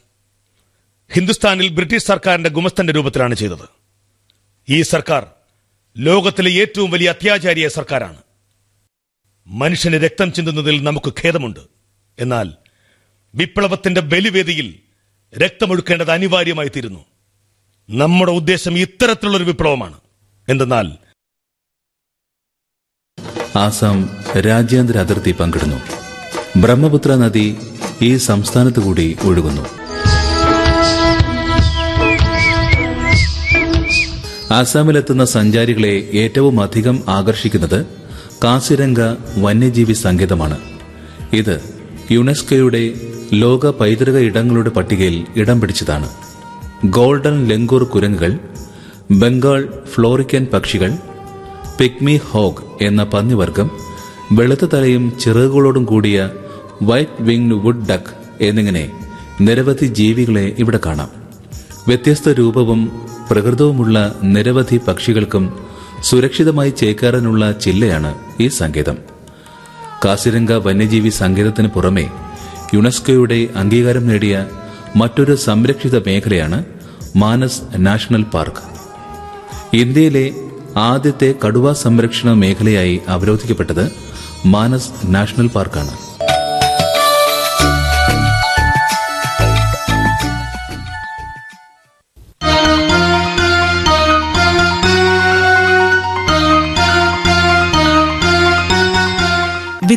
[1.12, 3.68] ഹിന്ദുസ്ഥാനിൽ ബ്രിട്ടീഷ് സർക്കാരിന്റെ ഗുമസ്തന്റെ രൂപത്തിലാണ് ചെയ്തത്.
[4.68, 5.26] ഈ സർക്കാർ
[5.99, 8.16] ലോകത്തിലെ ഏറ്റവും വലിയ അത്യാചാരിയ സർക്കാരാണ്.
[9.47, 11.61] മനുഷ്യന് രക്തം ചിന്തുന്നതിൽ നമുക്ക് ഖേദമുണ്ട്.
[12.18, 12.53] എന്നാൽ
[13.34, 14.74] വിപ്ലവത്തിന്റെ ബലിവേദിയിൽ
[15.38, 17.04] രക്തമൊഴുക്കേണ്ടത് അനിവാര്യമായി തീരുന്നു.
[17.90, 20.00] നമ്മുടെ ഉദ്ദേശം ഇത്തരത്തിലുള്ള ഒരു വിപ്ലവമാണ്.
[20.48, 20.92] എന്തെന്നാൽ
[23.56, 25.76] ആസാം രാജ്യാന്തര അതിർത്തി പങ്കിടുന്നു.
[26.56, 27.56] ബ്രഹ്മപുത്ര നദി
[28.02, 29.62] ഈ സംസ്ഥാനത്തു കൂടി ഒഴുകുന്നു.
[34.52, 37.86] ആസാമിലെത്തുന്ന സഞ്ചാരികളെ ഏറ്റവും അധികം ആകർഷിക്കുന്നത്
[38.44, 38.98] കാസിരംഗ
[39.38, 40.80] വന്യജീവി സങ്കേതമാണ്.
[41.32, 41.78] ഇത്
[42.10, 42.90] യുനെസ്കോയുടെ
[43.32, 46.08] ലോക പൈതൃക ഇടങ്ങളുടെ പട്ടികയിൽ ഇടം പിടിച്ചതാണ്.
[46.84, 48.38] ഗോൾഡൻ ലെങ്കൂർ കുരങ്ങുകൾ
[49.10, 50.92] ബംഗാൾ ഫ്ലോറിക്കൻ പക്ഷികൾ
[51.80, 53.70] പിഗ്മി ഹോഗ് എന്ന പന്നിവർഗം
[54.32, 56.30] വെളുത്ത തലയും ചിറകുകളോടും കൂടിയ
[56.82, 58.92] വൈറ്റ് വിംഗ്ഡ് വുഡ് ഡക്ക് എന്നിങ്ങനെ
[59.40, 61.10] നിരവധി ജീവികളെ ഇവിടെ കാണാം.
[61.88, 62.92] വ്യത്യസ്ത രൂപവും
[63.30, 65.58] പ്രകൃതവുമുള്ള നിരവധി പക്ഷികൾക്കും
[66.02, 68.98] സുരക്ഷിതമായി ചേക്കാറാനുള്ള ചില്ലയാണ് ഈ സങ്കേതം.
[70.04, 72.10] കാസിരംഗ വന്യജീവി സങ്കേതത്തിന് പുറമെ
[72.74, 74.35] യുനെസ്കോയുടെ അംഗീകാരം നേടിയ
[74.96, 76.59] മറ്റൊരു സംരക്ഷിത മേഖലയാണ്
[77.16, 78.64] മാനസ് നാഷണൽ പാർക്ക്.
[79.76, 80.26] ഇന്ത്യയിലെ
[80.76, 83.85] ആദ്യത്തെ കടുവ സംരക്ഷണ മേഖലയായി അവരോധിക്കപ്പെട്ടത്
[84.46, 86.08] മാനസ് നാഷണൽ പാർക്കാണ്.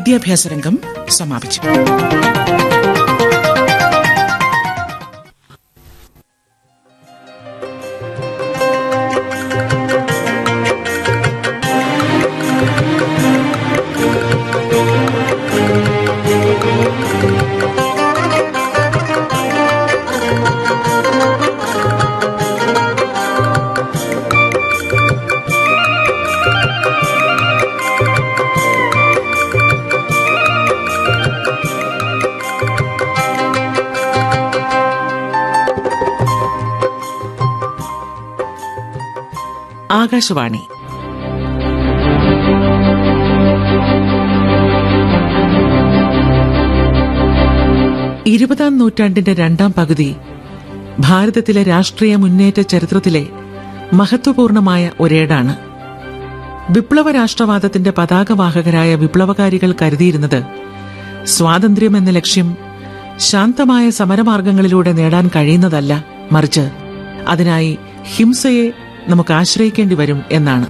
[0.02, 0.76] വിദ്യാഭ്യാസ രംഗം
[1.10, 1.62] സമാപിച്ചു.
[40.22, 40.62] ആകാശവാണി.
[48.28, 50.10] ഇരുപതാം നൂറ്റാണ്ടിന്റെ രണ്ടാം പകുതി
[51.00, 53.24] ഭാരതത്തിലെ രാഷ്ട്രീയ മുന്നേറ്റ ചരിത്രത്തിലെ
[53.94, 55.54] മഹത്വപൂർണമായ ഒരേടാണ്.
[56.70, 60.40] വിപ്ലവ രാഷ്ട്രവാദത്തിന്റെ പതാകവാഹകരായ വിപ്ലവകാരികൾ കരുതിയിരുന്നത്
[61.28, 62.48] സ്വാതന്ത്ര്യം എന്ന ലക്ഷ്യം
[63.20, 65.94] ശാന്തമായ സമരമാർഗങ്ങളിലൂടെ നേടാൻ കഴിയുന്നതല്ല
[66.32, 66.66] മറിച്ച്
[67.28, 67.72] അതിനായി
[68.16, 68.68] ഹിംസയെ
[69.12, 70.68] നമുക്ക് ആശ്രയിക്കേണ്ടി വരും എന്നാണ്.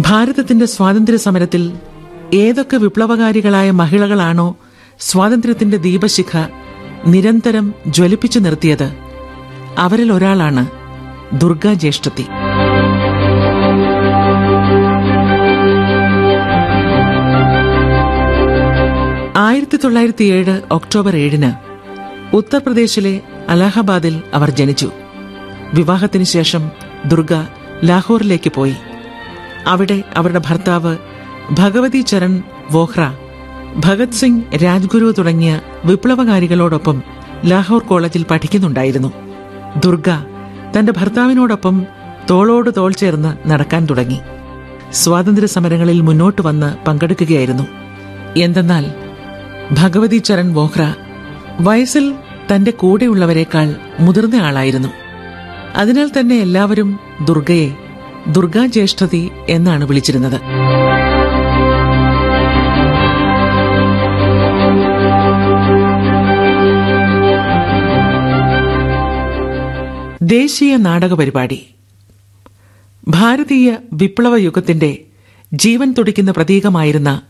[0.00, 1.62] ഭാരതത്തിന്റെ സ്വാതന്ത്ര്യ സമരത്തിൽ
[2.34, 4.48] ഏതൊക്കെ വിപ്ലവകാരികളായ മഹിളകളാണോ
[5.00, 6.32] സ്വാതന്ത്ര്യത്തിന്റെ ദീപശിഖ
[7.06, 8.88] നിരന്തരം ജ്വലിപ്പിച്ചു നിർത്തിയത്
[9.78, 10.62] അവരിൽ ഒരാളാണ്
[11.36, 12.24] ദുർഗാ ജ്യേഷ്ഠത്തി.
[19.68, 21.50] ആയിരത്തി തൊള്ളായിരത്തി ഏഴ് ഒക്ടോബർ ഏഴിന്
[22.36, 24.90] ഉത്തർപ്രദേശിലെ അലഹബാദിൽ അവർ ജനിച്ചു.
[25.74, 26.70] വിവാഹത്തിന് ശേഷം
[27.06, 27.32] ദുർഗ
[27.84, 28.76] ലാഹോറിലേക്ക് പോയി.
[29.66, 30.96] അവിടെ അവരുടെ ഭർത്താവ്
[31.52, 33.12] ഭഗവതി ചരൺ വോഹ്ര
[33.76, 37.02] ഭഗത് സിംഗ് രാജ്ഗുരു തുടങ്ങിയ വിപ്ലവകാരികളോടൊപ്പം
[37.46, 39.12] ലാഹോർ കോളേജിൽ പഠിക്കുന്നുണ്ടായിരുന്നു.
[39.84, 40.08] ദുർഗ
[40.78, 41.84] തന്റെ ഭർത്താവിനോടൊപ്പം
[42.30, 44.20] തോളോട് തോൾ ചേർന്ന് നടക്കാൻ തുടങ്ങി.
[44.92, 47.66] സ്വാതന്ത്ര്യ സമരങ്ങളിൽ മുന്നോട്ട് വന്ന് പങ്കെടുക്കുകയായിരുന്നു.
[48.36, 49.07] എന്തെന്നാൽ
[49.72, 50.94] ഭഗവതി ചരൺ വോഹ്ര
[51.60, 52.14] വയസ്സിൽ
[52.54, 54.88] തന്റെ കൂടെയുള്ളവരെക്കാൾ മുതിർന്ന ആളായിരുന്നു.
[55.76, 57.70] അതിനാൽ തന്നെ എല്ലാവരും ദുർഗയെ
[58.28, 60.40] ദുർഗാ ജ്യേഷ്ഠതി എന്നാണ് വിളിച്ചിരുന്നത്.
[70.22, 71.66] ദേശീയ നാടക പരിപാടി.
[73.08, 75.04] ഭാരതീയ വിപ്ലവ യുഗത്തിന്റെ
[75.52, 77.22] ജീവൻ തുടിക്കുന്ന പ്രതീകമായിരുന്ന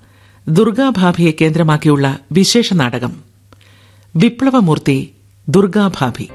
[0.49, 3.13] ദുർഗാഭാഭിയെ കേന്ദ്രമാക്കിയുള്ള വിശേഷ നാടകം.
[4.17, 5.13] വിപ്ലവമൂർത്തി
[5.49, 6.29] ദുർഗാഭാഭി.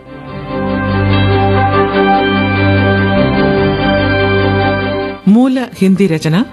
[5.27, 6.45] മൂല ഹിന്ദി രചന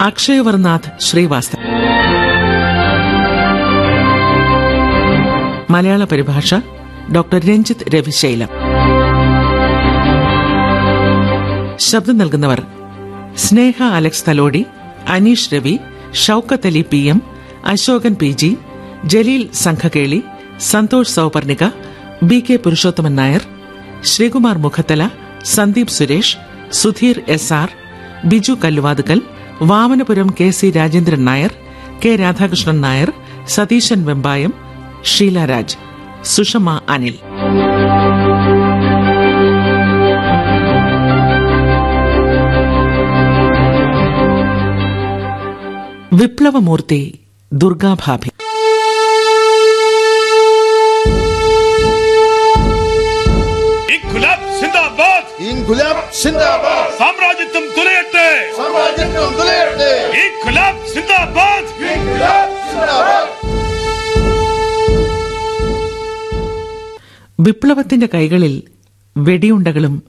[0.00, 1.58] അക്ഷയവർനാഥ് ശ്രീവാസ്തവ.
[5.70, 6.54] മലയാള പരിഭാഷ
[7.14, 8.48] ഡോക്ടർ രഞ്ജിത്ത് രവിശൈലം.
[11.76, 12.62] ശബ്ദം നൽകുന്നവർ
[13.36, 14.66] Sneha Alex Thalody
[15.08, 15.78] Aneesh Ravi
[16.14, 17.18] Shoukath Ali P M
[17.64, 18.50] Ashokan P G
[19.04, 20.20] Jaleel Sanghakeli
[20.64, 21.64] Santhosh Souparnika
[22.22, 23.42] B K Purushothaman Nair
[24.02, 25.02] Sreekumar Mukhathala
[25.54, 26.36] Sandeep Suresh
[26.72, 27.70] Sudheer S R
[28.24, 29.20] Biju Kalluvathukkal
[29.62, 31.52] Vamanapuram K C Rajendran Nair
[32.02, 33.10] K Radhakrishnan Nair
[33.46, 34.52] Satheesan Vembayam
[35.04, 35.76] Sheela Raj
[36.24, 37.14] Sushama Anil.
[46.12, 47.20] വിപ്ലവമൂർത്തി
[47.52, 48.28] Durgabhabhi.
[56.98, 58.52] സാമ്രാജ്യത്വം തുലയട്ടെ.
[58.56, 60.12] സാമ്രാജ്യത്വം തുലയട്ടെ.
[67.40, 68.62] വിപ്ലവത്തിന്റെ കൈകളിൽ
[69.16, 70.02] വെടിയുണ്ടകളും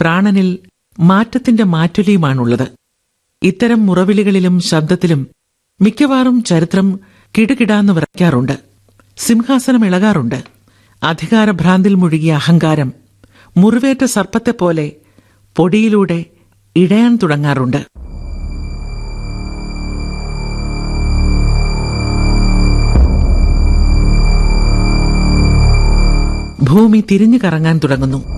[0.00, 0.58] പ്രാണനിൽ
[0.98, 2.68] മാറ്റത്തിന്റെ മാറ്റൊലിയുമാണുള്ളത്.
[3.42, 5.35] ഇത്തരം മുറവിളികളിലും ശബ്ദത്തിലും
[5.80, 7.00] മിക്കവാറും ചരിത്രം
[7.38, 8.60] കിടുകിടാന്ന് വിറയ്ക്കാറുണ്ട്
[9.16, 10.44] സിംഹാസനം ഇളകാറുണ്ട്.
[11.02, 12.92] അധികാരഭ്രാന്തിൽ മുഴുകിയ അഹങ്കാരം
[13.56, 14.92] മുറിവേറ്റ സർപ്പത്തെപ്പോലെ
[15.56, 16.24] പൊടിയിലൂടെ
[16.76, 17.86] ഇടയാൻ തുടങ്ങാറുണ്ട്.
[26.62, 28.35] ഭൂമി തിരിഞ്ഞു കറങ്ങാൻ തുടങ്ങുന്നു.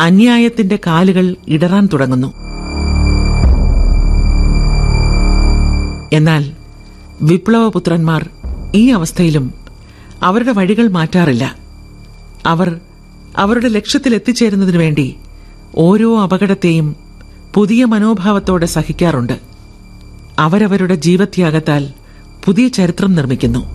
[0.00, 2.34] അന്യായത്തിന്റെ കാലുകൾ ഇടറാൻ തുടങ്ങുന്നു.
[6.12, 6.50] എന്നാൽ
[7.22, 8.28] വിപ്ലവപുത്രന്മാർ
[8.74, 9.54] ഈ അവസ്ഥയിലും
[10.22, 11.56] അവരുടെ വഴികൾ മാറ്റാറില്ല.
[12.46, 12.80] അവർ
[13.36, 15.16] അവരുടെ ലക്ഷ്യത്തിൽ എത്തിച്ചേരുന്നതിനു വേണ്ടി
[15.74, 16.96] ഓരോ അപകടത്തെയും
[17.54, 19.40] പുതിയ മനോഭാവത്തോടെ സഹിക്കാറുണ്ട്.
[20.38, 21.92] അവരവരുടെ ജീവത്യാഗത്താൽ
[22.44, 23.66] പുതിയ ചരിത്രം നിർമ്മിക്കുന്നു.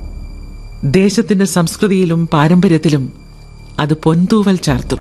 [0.83, 3.13] ദേശത്തിന്റെ സംസ്കൃതിയിലും പാരമ്പര്യത്തിലും
[3.79, 4.99] അത് പൊൻതൂവൽ ചാർത്തും.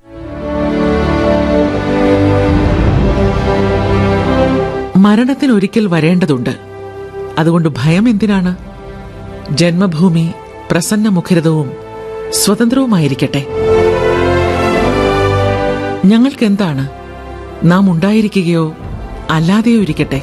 [4.99, 6.51] മരണത്തിന് ഒരിക്കൽ വരേണ്ടതുണ്ട്.
[7.39, 8.57] അതുകൊണ്ട് ഭയം എന്തിനാണ്?
[9.51, 10.33] ജന്മഭൂമി
[10.71, 11.73] പ്രസന്നമുഖരിതവും
[12.31, 13.47] സ്വതന്ത്രവുമായിരിക്കട്ടെ.
[16.05, 16.89] ഞങ്ങൾക്കെന്താണ്?
[17.65, 18.75] നാം ഉണ്ടായിരിക്കുകയോ
[19.31, 20.23] അല്ലാതെയോ ഇരിക്കട്ടെ.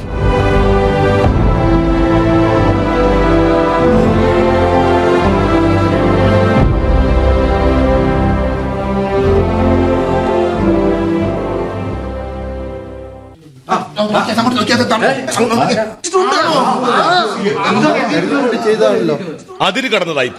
[18.65, 19.17] ചെയ്താണല്ലോ.
[19.61, 20.31] അതിര് കടന്നതായി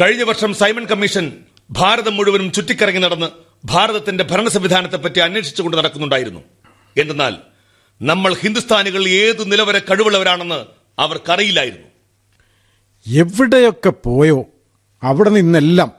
[0.00, 1.32] കഴിഞ്ഞ വർഷം സൈമൺ കമ്മീഷൻ
[1.70, 3.28] ഭാരതം മുഴുവനും ചുറ്റിക്കറങ്ങി നടന്ന്
[3.64, 6.40] ഭാരതത്തിന്റെ ഭരണ സംവിധാനത്തെപ്പറ്റി അന്വേഷിച്ചുകൊണ്ട് നടക്കുന്നുണ്ടായിരുന്നു.
[6.96, 7.36] എന്തെന്നാൽ
[8.02, 10.60] നമ്മൾ ഹിന്ദുസ്ഥാനികൾ ഏതു നിലവരെ കഴിവുള്ളവരാണെന്ന്
[10.98, 11.88] അവർക്കറിയില്ലായിരുന്നു.
[13.06, 14.46] എവിടെയൊക്കെ പോയോ
[15.02, 15.90] അവിടെ നിന്നെല്ലാം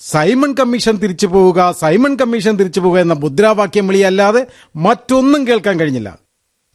[0.00, 4.46] സൈമൺ കമ്മീഷൻ തിരിച്ചു പോവുക സൈമൺ കമ്മീഷൻ തിരിച്ചു പോവുക എന്ന മുദ്രാവാക്യം വിളിയല്ലാതെ
[4.76, 6.10] മറ്റൊന്നും കേൾക്കാൻ കഴിഞ്ഞില്ല.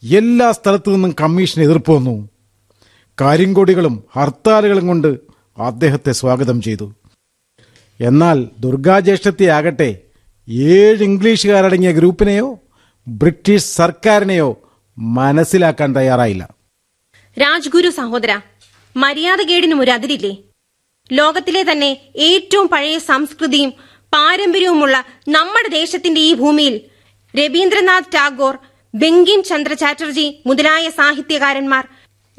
[0.04, 2.30] എല്ലാ സ്ഥലത്തു നിന്നും കമ്മീഷൻ എതിർപ്പ് വന്നു.
[3.18, 5.08] കരിങ്കൊടികളും ഹർത്താലുകളും കൊണ്ട്
[5.58, 6.94] അദ്ദേഹത്തെ സ്വാഗതം ചെയ്തു.
[8.00, 9.90] എന്നാൽ ദുർഗാജ്യേഷ്ഠത്തെ ആകട്ടെ
[10.76, 12.48] ഏഴ് ഇംഗ്ലീഷുകാരടങ്ങിയ ഗ്രൂപ്പിനെയോ
[13.08, 14.50] ബ്രിട്ടീഷ് സർക്കാരിനെയോ
[14.98, 16.44] മനസ്സിലാക്കാൻ തയ്യാറായില്ല.
[17.38, 18.32] രാജ്ഗുരു സഹോദര
[18.96, 20.34] മര്യാദകേടിനും ഒരു അതിരില്ലേ
[21.12, 23.72] ലോകത്തിലെ തന്നെ ഏറ്റവും പഴയ സംസ്കൃതിയും
[24.14, 24.96] പാരമ്പര്യവുമുള്ള
[25.28, 26.76] നമ്മുടെ ദേശത്തിന്റെ ഈ ഭൂമിയിൽ
[27.34, 28.56] രവീന്ദ്രനാഥ് ടാഗോർ
[28.96, 31.88] ബങ്കിം ചന്ദ്ര ചാറ്റർജി മുതലായ സാഹിത്യകാരന്മാർ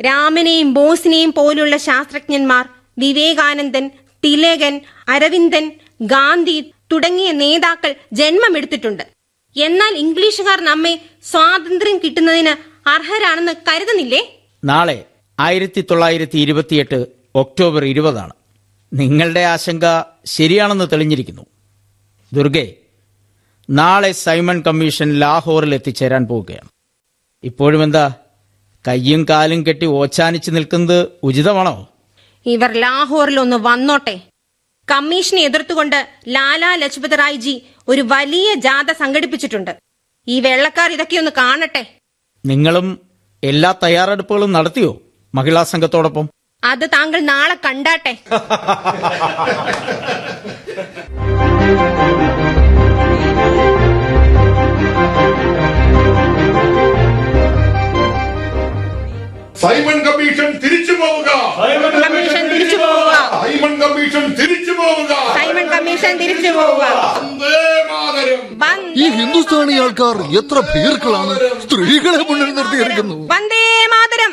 [0.01, 3.91] രാമനെയും ബോസിനെയും പോലുള്ള ശാസ്ത്രജ്ഞന്മാർ വിവേകാനന്ദൻ
[4.25, 9.03] തിലകൻ അരവിന്ദൻ ഗാന്ധി തുടങ്ങിയ നേതാക്കൾ ജന്മമെടുത്തിട്ടുണ്ട്.
[9.57, 14.41] എന്നാൽ ഇംഗ്ലീഷുകാർ നമ്മെ സ്വാതന്ത്ര്യം കിട്ടുന്നതിന് അർഹരാണെന്ന് കരുതുന്നില്ലേ?
[14.65, 15.05] നാളെ
[15.41, 18.33] ആയിരത്തി തൊള്ളായിരത്തി ഇരുപത്തിയെട്ട് ഒക്ടോബർ ഇരുപതാണ്.
[18.93, 19.85] നിങ്ങളുടെ ആശങ്ക
[20.27, 21.47] ശരിയാണെന്ന് തെളിഞ്ഞിരിക്കുന്നു.
[22.33, 22.75] ദുർഗെ
[23.73, 26.69] നാളെ സൈമൺ കമ്മീഷൻ ലാഹോറിൽ എത്തിച്ചേരാൻ പോവുകയാണ്.
[27.45, 28.13] ഇപ്പോഴും എന്താ
[28.89, 31.89] കയ്യും കാലും കെട്ടി ഓച്ചാനിച്ച് നിൽക്കുന്നത് ഉചിതമാണോ?
[32.47, 34.21] ഇവർ ലാഹോറിൽ ഒന്ന് വന്നോട്ടെ.
[34.91, 39.77] കമ്മീഷനെ എതിർത്തുകൊണ്ട് ലാലാ ലജ്പത് റായ്ജി ഒരു വലിയ ജാഥ സംഘടിപ്പിച്ചിട്ടുണ്ട്.
[40.29, 41.87] ഈ വെള്ളക്കാർ ഇതൊക്കെ ഒന്ന് കാണട്ടെ.
[42.45, 43.01] നിങ്ങളും
[43.43, 45.03] എല്ലാ തയ്യാറെടുപ്പുകളും നടത്തിയോ
[45.35, 46.29] മഹിളാ സംഘത്തോടൊപ്പം?
[46.65, 48.17] അത് താങ്കൾ നാളെ കണ്ടാട്ടെ.
[59.63, 61.31] സൈമൺ കമ്മീഷൻ തിരിച്ചു പോവുക.
[61.57, 63.13] സൈമൺ കമ്മീഷൻ തിരിച്ചു പോവുക.
[63.43, 65.13] സൈമൺ കമ്മീഷൻ തിരിച്ചു പോവുക.
[65.35, 66.85] സൈമൺ കമ്മീഷൻ തിരിച്ചു പോവുക.
[67.19, 68.41] വന്ദേ മാതരം.
[68.97, 71.35] ഈ ഹിന്ദുസ്ഥാനി ആൾക്കാർ എത്ര ഭീർക്കളാണ്.
[71.61, 73.15] സ്ത്രീകളെ മുന്നിൽ നിർത്തിയിരിക്കുന്നു.
[73.15, 74.33] വന്ദേ മാതരം.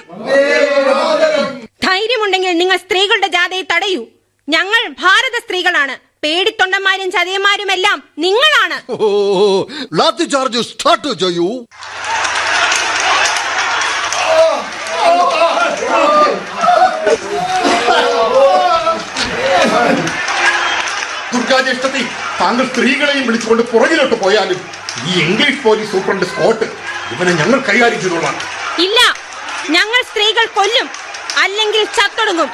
[1.83, 4.05] ധൈര്യമുണ്ടെങ്കിൽ നിങ്ങൾ സ്ത്രീകളുടെ ജാഥയെ തടയൂ.
[4.49, 6.08] ഞങ്ങൾ ഭാരത സ്ത്രീകളാണ്.
[6.23, 8.77] പേടിത്തൊണ്ടന്മാരും ചതിയന്മാരും എല്ലാം നിങ്ങളാണ്
[9.99, 11.49] ലാത്തി ചാർജ് സ്റ്റാർട്ട് ചെയ്യൂ.
[21.33, 22.03] ദുർഗാജ്യേഷ്ഠത്തി
[22.41, 24.59] താങ്കൾ സ്ത്രീകളെയും വിളിച്ചുകൊണ്ട് പുറകിലോട്ട് പോയാലും
[25.09, 26.65] ഈ ഇംഗ്ലീഷ് പോലീസ് സൂപ്രണ്ട് സ്കോട്ട്
[27.13, 28.35] ഇവനെ ഞങ്ങൾ കൈകാര്യം ചെയ്തോളാം.
[28.85, 28.99] ഇല്ല
[29.75, 30.87] ഞങ്ങൾ സ്ത്രീകൾ കൊല്ലും
[31.43, 32.49] അല്ലെങ്കിൽ ചത്തൊടുങ്ങും.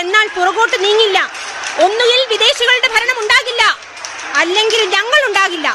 [0.00, 1.18] എന്നാൽ പുറകോട്ട് നീങ്ങില്ല.
[1.82, 3.62] ഒന്നുകിൽ വിദേശികളുടെ ഭരണം ഉണ്ടാകില്ല
[4.40, 5.68] അല്ലെങ്കിൽ ഞങ്ങൾ ഉണ്ടാകില്ല.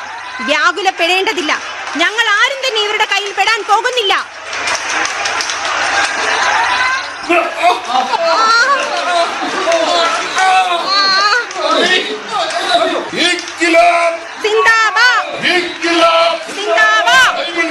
[0.47, 1.53] വ്യാകുലപ്പെടേണ്ടതില്ല
[2.01, 4.13] ഞങ്ങൾ ആരും തന്നെ ഇവരുടെ കയ്യിൽ പെടാൻ പോകുന്നില്ല.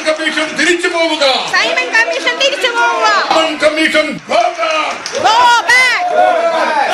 [0.08, 1.24] കമ്മീഷൻ തിരിച്ചു പോവുക.
[1.52, 3.06] സൈമൺ കമ്മീഷൻ തിരിച്ചു പോവുക.
[3.30, 4.06] Simon commission!
[5.24, 5.34] Go
[5.70, 6.02] back!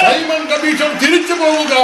[0.02, 1.74] Simon commission തിരിച്ചു പോവുക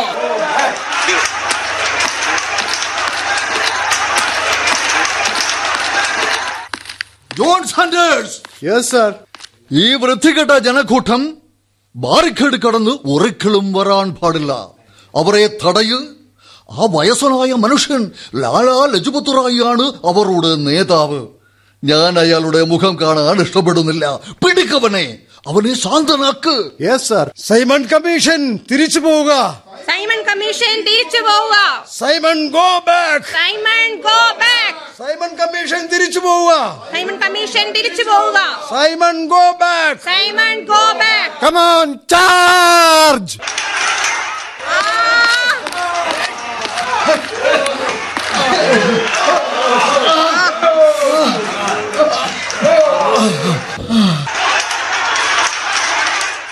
[7.81, 9.15] സാൻഡേഴ്സ് യെസ് സർ
[9.73, 11.37] ഈ വൃത്തികെട്ട ജനക്കൂട്ടം
[11.97, 14.53] ബാരിക്കേഡ് കടന്ന് ഒരിക്കലും വരാൻ പാടില്ല.
[15.17, 15.99] അവരെ തടയ്.
[16.71, 21.27] ആ വയസ്സനായ മനുഷ്യൻ ലാലാ ലജുപത്തുറായിയാണ് റായിയാണ് അവരുടെ നേതാവ്.
[21.85, 24.21] ഞാൻ അയാളുടെ മുഖം കാണാൻ ഇഷ്ടപ്പെടുന്നില്ല.
[24.33, 25.19] പിടിക്കവനെ.
[25.47, 29.33] അവനെ ശാന്തനാക്ക് യെസ് സാർ സൈമൺ കമ്മീഷൻ തിരിച്ചു പോവുക
[29.87, 31.57] സൈമൺ കമ്മീഷൻ തിരിച്ചു പോവുക
[31.95, 36.53] Simon go back Simon go back Simon commission തിരിച്ചു പോവുക
[36.93, 38.41] സൈമൺ കമ്മീഷൻ തിരിച്ചു പോവുക
[38.73, 43.37] Simon go back Simon go back come on charge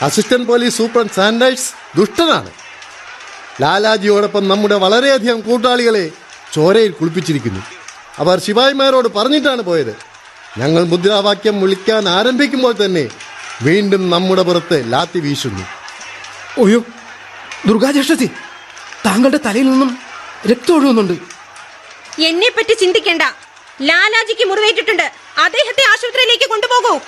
[0.03, 2.51] assistant police superintendent Sanders ദുഷ്ടനാണ്.
[3.63, 6.11] ലാലാജിയോടൊപ്പം നമ്മുടെ വളരെയധികം കൂട്ടാളികളെ
[6.55, 7.61] ചോരയിൽ കുളിപ്പിച്ചിരിക്കുന്നു.
[8.19, 9.97] അവർ ശിവായിമാരോട് പറഞ്ഞിട്ടാണ് പോയത്.
[10.59, 13.09] ഞങ്ങൾ മുദ്രാവാക്യം വിളിക്കാൻ ആരംഭിക്കുമ്പോൾ തന്നെ
[13.63, 15.65] വീണ്ടും നമ്മുടെ പുറത്ത് ലാത്തി വീശുന്നു.
[16.61, 16.85] ഒയ്യോ
[17.67, 18.31] ദുർഗാജ്യേഷ്ഠത്തി
[19.07, 19.99] താങ്കളുടെ തലയിൽ നിന്നും
[20.51, 21.13] രക്തം ഒഴുകുന്നുണ്ട്.
[22.23, 23.23] എന്നെ പറ്റി ചിന്തിക്കേണ്ട.
[23.83, 25.13] ലാലാജിക്ക് മുറിവേറ്റിട്ടുണ്ട്.
[25.39, 27.01] അദ്ദേഹത്തെ ആശുപത്രിയിലേക്ക് കൊണ്ടുപോകൂ.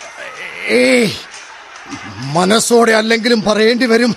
[2.37, 4.13] മനസ്സോടെ അല്ലെങ്കിലും പറയേണ്ടി വരും.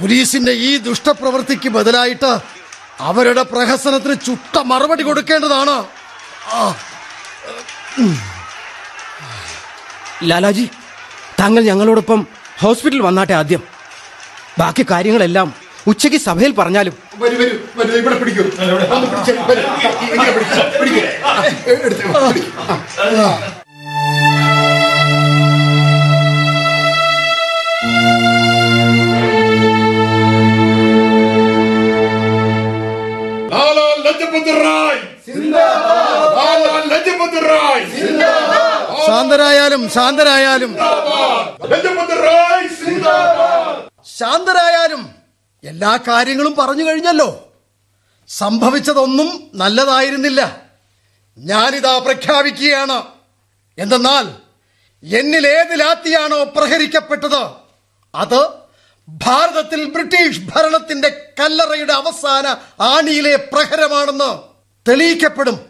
[0.00, 2.32] പോലീസിന്റെ ഈ ദുഷ്ടപ്രവൃത്തിക്ക് ബദലായിട്ട്
[3.00, 5.76] അവരുടെ പ്രഹസനത്തിന് ചുട്ട മറുപടി കൊടുക്കേണ്ടതാണ്.
[10.22, 10.68] ലാലാജി
[11.40, 12.26] താങ്കൾ ഞങ്ങളോടൊപ്പം
[12.62, 13.62] ഹോസ്പിറ്റലിൽ വന്നാട്ടെ ആദ്യം.
[14.58, 15.54] ബാക്കി കാര്യങ്ങളെല്ലാം
[15.86, 16.94] ഉച്ചയ്ക്ക് സഭയിൽ പറഞ്ഞാലും.
[17.98, 18.16] ഇവിടെ
[39.18, 40.76] ശാന്തരായാലും ശാന്തരായാലും
[44.18, 45.10] ശാന്തരായാലും
[45.64, 47.52] എല്ലാ കാര്യങ്ങളും പറഞ്ഞു കഴിഞ്ഞല്ലോ.
[48.28, 50.62] സംഭവിച്ചതൊന്നും നല്ലതായിരുന്നില്ല.
[51.38, 53.02] ഞാനിതാ പ്രഖ്യാപിക്കുകയാണ്.
[53.78, 54.28] എന്തെന്നാൽ
[55.16, 57.50] എന്നിൽ ഏത് ലാത്തിയാണോ പ്രഹരിക്കപ്പെട്ടത്?
[58.14, 58.48] അത്
[59.08, 64.38] ഭാരതത്തിൽ ബ്രിട്ടീഷ് ഭരണത്തിന്റെ കല്ലറയുടെ അവസാന ആണിയിലെ പ്രഹരമാണെന്ന്
[64.90, 65.60] തെളിയിക്കപ്പെടും.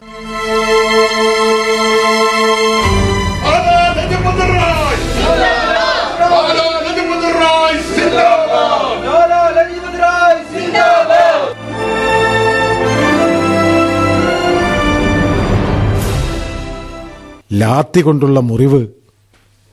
[17.52, 18.86] ലാത്തി കൊണ്ടുള്ള മുറിവ്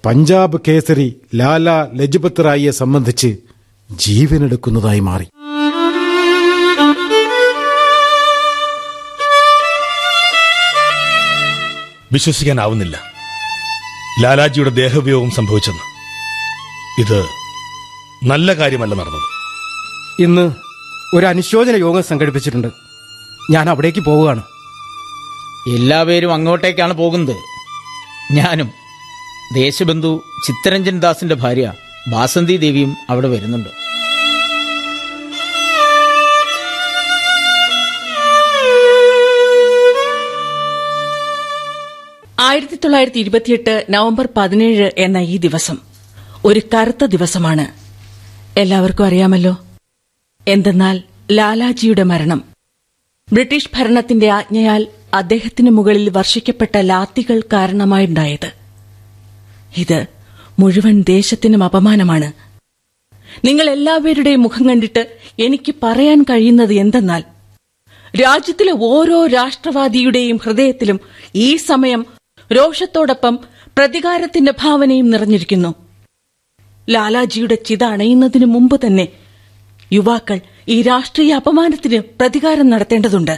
[0.06, 3.38] പഞ്ചാബ് കേസരി ലാല ലജ്പത് റായിയെ സംബന്ധിച്ച്
[3.92, 5.26] ജീവനെടുക്കുന്നതായി മാറി.
[12.14, 13.02] വിശ്വസിക്കാനാവുന്നില്ല.
[14.22, 15.82] ലാലാജിയുടെ ദേഹവിയോഗം സംഭവിച്ചെന്ന്.
[17.02, 17.26] ഇത്
[18.24, 19.22] നല്ല കാര്യമല്ല നടന്നത്.
[20.22, 20.52] ഇന്ന്
[21.16, 22.68] ഒരു അനുശോചന യോഗം സംഘടിപ്പിച്ചിട്ടുണ്ട്.
[23.52, 24.44] ഞാൻ അവിടേക്ക് പോവുകയാണ്.
[25.68, 27.55] എല്ലാവരും അങ്ങോട്ടേക്കാണ് പോകുന്നത്.
[28.32, 28.72] ഞാനും
[29.54, 31.74] ദേശബന്ധു ചിത്തരഞ്ജൻ ദാസിന്റെ ഭാര്യ
[32.08, 33.70] ബാസന്തി ദേവിയും അവിടെ വരുന്നുണ്ട്.
[42.40, 45.78] ആയിരത്തി തൊള്ളായിരത്തി ഇരുപത്തിയെട്ട് നവംബർ പതിനേഴ് എന്ന ഈ ദിവസം
[46.46, 47.86] ഒരു കറുത്ത ദിവസമാണ്.
[48.60, 49.58] എല്ലാവർക്കും അറിയാമല്ലോ.
[50.48, 52.55] എന്തെന്നാൽ ലാലാജിയുടെ മരണം.
[53.34, 58.50] ബ്രിട്ടീഷ് ഭരണത്തിന്റെ ആജ്ഞയാൽ അദ്ദേഹത്തിന് മുകളിൽ വർഷിക്കപ്പെട്ട ലാത്തികൾ കാരണമായുണ്ടായത്.
[59.78, 60.06] ഇത്
[60.60, 62.34] മുഴുവൻ ദേശത്തിനും അപമാനമാണ്.
[63.46, 65.04] നിങ്ങൾ എല്ലാവരുടെയും മുഖം കണ്ടിട്ട്
[65.40, 67.24] എനിക്ക് പറയാൻ കഴിയുന്നത് എന്തെന്നാൽ
[68.22, 71.00] രാജ്യത്തിലെ ഓരോ രാഷ്ട്രവാദിയുടെയും ഹൃദയത്തിലും
[71.36, 72.06] ഈ സമയം
[72.52, 73.40] രോഷത്തോടൊപ്പം
[73.78, 75.76] പ്രതികാരത്തിന്റെ ഭാവനയും നിറഞ്ഞിരിക്കുന്നു.
[76.90, 79.08] ലാലാജിയുടെ ചിത അണയുന്നതിനു മുമ്പ് തന്നെ
[79.94, 83.36] യുവാക്കൾ ഈ രാഷ്ട്രീയ അപമാനത്തിന് പ്രതികാരം നടത്തേണ്ടതുണ്ട്.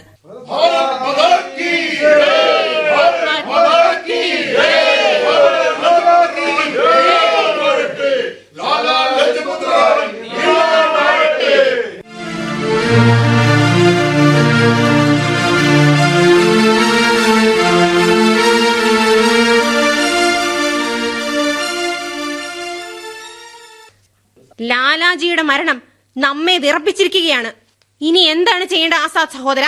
[24.60, 25.78] ലാലാജിയുടെ മരണം
[26.17, 27.53] നമ്മെ വിറപ്പിച്ചിരിക്കുകയാണ്.
[28.01, 29.63] ഇനി എന്താണ് ചെയ്യേണ്ട ആസാദ് സഹോദര?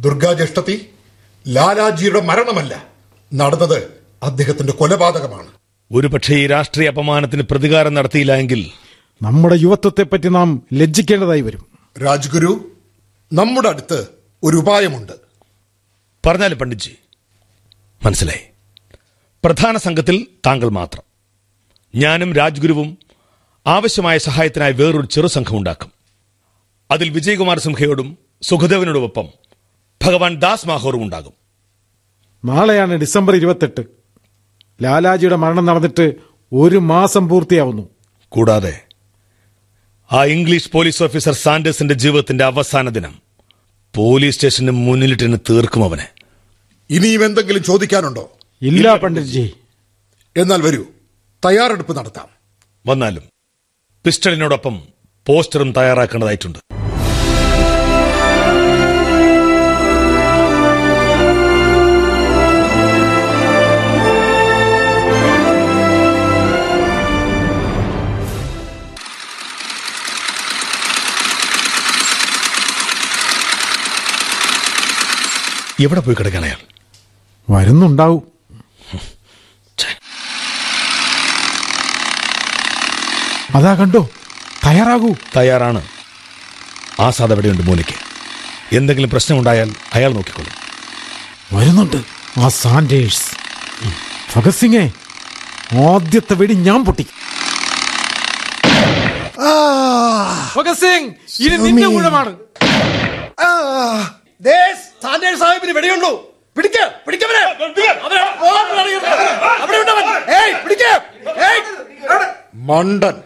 [0.00, 0.90] ദുർഗാജ്യേഷ്ഠത്തി
[1.48, 2.86] ലാലാജിയുടെ മരണമല്ല
[3.34, 5.48] നടന്നത് അദ്ദേഹത്തിന്റെ കൊലപാതകമാണ്.
[5.92, 8.70] ഒരുപക്ഷെ ഈ രാഷ്ട്രീയ അപമാനത്തിന് പ്രതികാരം നടത്തിയില്ല എങ്കിൽ
[9.22, 11.66] നമ്മുടെ യുവത്വത്തെ പറ്റി നാം ലജ്ജിക്കേണ്ടതായി വരും.
[12.04, 12.72] രാജ്ഗുരു
[13.32, 14.06] നമ്മുടെ അടുത്ത്
[14.42, 15.12] ഒരു ഉപായമുണ്ട്.
[16.26, 16.96] പറഞ്ഞാലും പണ്ഡിറ്റ്ജി.
[18.04, 18.40] മനസ്സിലായി?
[19.44, 21.02] പ്രധാന സംഘത്തിൽ താങ്കൾ മാത്രം.
[21.94, 22.98] ഞാനും രാജ്ഗുരുവും
[23.66, 25.92] ആവശ്യമായ സഹായത്തിനായി വേറൊരു ചെറു സംഘം ഉണ്ടാക്കും.
[26.90, 29.28] അതിൽ വിജയകുമാർ സിംഹയോടും സുഖദേവനോടുമൊപ്പം
[30.04, 31.32] ഭഗവാൻ ദാസ് മാഹോറും ഉണ്ടാകും.
[32.44, 33.80] നാളെയാണ് ഡിസംബർ ഇരുപത്തെട്ട്.
[34.82, 36.14] ലാലാജിയുടെ മരണം നടന്നിട്ട്
[36.52, 37.88] ഒരു മാസം പൂർത്തിയാവുന്നു.
[38.28, 38.80] കൂടാതെ
[40.12, 43.18] ആ ഇംഗ്ലീഷ് പോലീസ് ഓഫീസർ സാൻഡേഴ്സിന്റെ ജീവിതത്തിന്റെ അവസാന ദിനം
[43.94, 46.08] പോലീസ് സ്റ്റേഷന് മുന്നിലിട്ടിന് തീർക്കും അവനെ.
[46.90, 48.32] ഇനിയും എന്തെങ്കിലും ചോദിക്കാനുണ്ടോ?
[48.62, 48.96] ഇല്ല.
[48.96, 49.52] പണ്ഡിറ്റ്ജി.
[50.36, 50.84] എന്നാൽ വരൂ.
[51.44, 52.28] തയ്യാറെടുപ്പ് നടത്താം.
[52.86, 53.29] വന്നാലും
[54.04, 54.82] പിസ്റ്റളിനോടൊപ്പം
[55.26, 56.58] പോസ്റ്ററും തയ്യാറാക്കേണ്ടതായിട്ടുണ്ട്.
[75.82, 76.56] എവിടെ പോയി കിടക്കാൻ അയാൾ?
[77.50, 78.29] വരുന്നുണ്ടാവും.
[83.54, 84.02] അതാ കണ്ടോ
[84.64, 85.80] തയ്യാറാകൂ തയ്യാറാണ്
[87.00, 87.96] ആസാദ് അവിടെയുണ്ട് മൂലയ്ക്ക്
[88.76, 90.56] എന്തെങ്കിലും പ്രശ്നം ഉണ്ടായാൽ അയാൾ നോക്കിക്കൊള്ളും
[91.54, 91.98] വരുന്നുണ്ട്
[92.40, 93.24] ആ സാൻഡേഴ്സ്
[94.34, 94.84] ഭഗത് സിംഗെ
[95.86, 97.04] ആദ്യത്തെ വെടി ഞാൻ പൊട്ടി
[100.56, 101.08] ഭഗത് സിംഗ്
[101.44, 102.32] ഇനി നിന്റെ ഊഴമാണ്
[105.04, 106.10] സാൻഡേഴ്സ് സാഹിബിന് വെടിയുണ്ടു
[106.56, 107.42] പിടിക്ക പിടിക്കവനെ
[108.04, 108.94] അവനെ ഓടി
[109.60, 110.06] അവിടെ ഉണ്ടവൻ.
[110.36, 110.90] ഏയ്, പിടിക്ക്.
[111.46, 111.60] ഏയ്.
[112.68, 113.16] മണ്ടൻ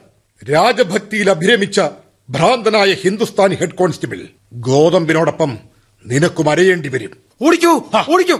[0.50, 1.80] രാജഭക്തിയിൽ അഭിരമിച്ച
[2.30, 4.18] ഭ്രാന്തനായ ഹിന്ദുസ്ഥാനി ഹെഡ് കോൺസ്റ്റബിൾ
[4.52, 5.58] ഗോതമ്പിനോടൊപ്പം
[6.06, 7.12] നിനക്കും അരയേണ്ടി വരും.
[7.42, 7.72] ഓടിക്കൂ
[8.08, 8.36] ഓടിക്കൂ.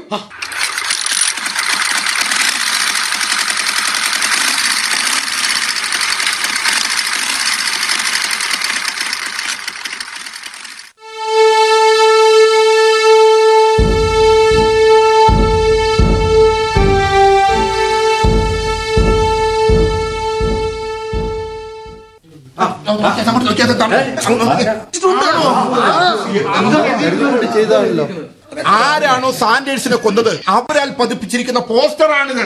[28.74, 32.44] ആരാണോ സാൻഡേഴ്സിനെ കൊന്നത് അവരാൽ പതിപ്പിച്ചിരിക്കുന്ന പോസ്റ്ററാണിത്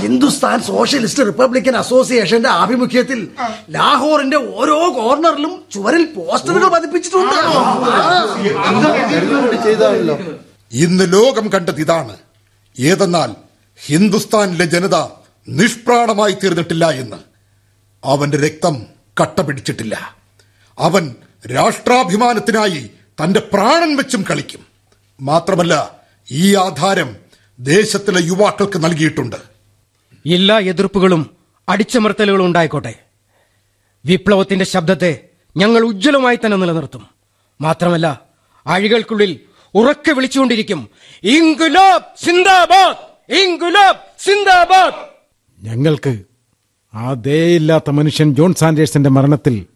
[0.00, 3.20] ഹിന്ദുസ്ഥാൻ സോഷ്യലിസ്റ്റ് റിപ്പബ്ലിക്കൻ അസോസിയേഷന്റെ ആഭിമുഖ്യത്തിൽ
[3.70, 7.38] ലാഹോറിന്റെ ഓരോ കോർണറിലും ചുവരിൽ പോസ്റ്ററുകൾ പതിപ്പിച്ചിട്ടുണ്ടോ
[10.76, 12.14] ഇന്ന് ലോകം കണ്ടത് ഇതാണ്
[12.76, 13.30] ഏതെന്നാൽ
[13.78, 14.96] ഹിന്ദുസ്ഥാനിലെ ജനത
[15.48, 17.18] നിഷ്പ്രാണമായി തീർന്നിട്ടില്ല എന്ന്
[18.02, 18.74] അവന്റെ രക്തം
[19.20, 20.16] കട്ട പിടിച്ചിട്ടില്ല.
[20.78, 21.14] അവൻ
[21.54, 22.90] രാഷ്ട്രാഭിമാനത്തിനായി
[23.24, 24.66] തന്റെ പ്രാണൻ വെച്ചും കളിക്കും.
[25.20, 25.96] മാത്രമല്ല
[26.30, 27.16] ഈ ആധാരം
[27.60, 29.36] ദേശത്തിലെ യുവാക്കൾക്ക് നൽകിയിട്ടുണ്ട്.
[30.26, 31.36] എല്ലാ എതിർപ്പുകളും
[31.68, 32.94] അടിച്ചമർത്തലുകളും ഉണ്ടായിക്കോട്ടെ.
[34.04, 37.06] വിപ്ലവത്തിന്റെ ശബ്ദത്തെ ഞങ്ങൾ ഉജ്ജ്വലമായി തന്നെ നിലനിർത്തും.
[37.60, 38.20] മാത്രമല്ല
[38.66, 39.40] അഴികൾക്കുള്ളിൽ
[39.74, 40.90] ഉറക്കെ വിളിച്ചുകൊണ്ടിരിക്കും
[41.22, 42.96] ഇംഗുലാബ് സിന്ദാബാദ്!
[43.32, 44.94] ഇംഗുലാബ് സിന്ദാബാദ്!
[45.60, 46.31] ഞങ്ങൾക്ക്
[46.94, 49.66] ആ ദയയില്ലാത്ത മനുഷ്യൻ ജോൺ സാൻഡേഴ്സിന്റെ മരണത്തിൽ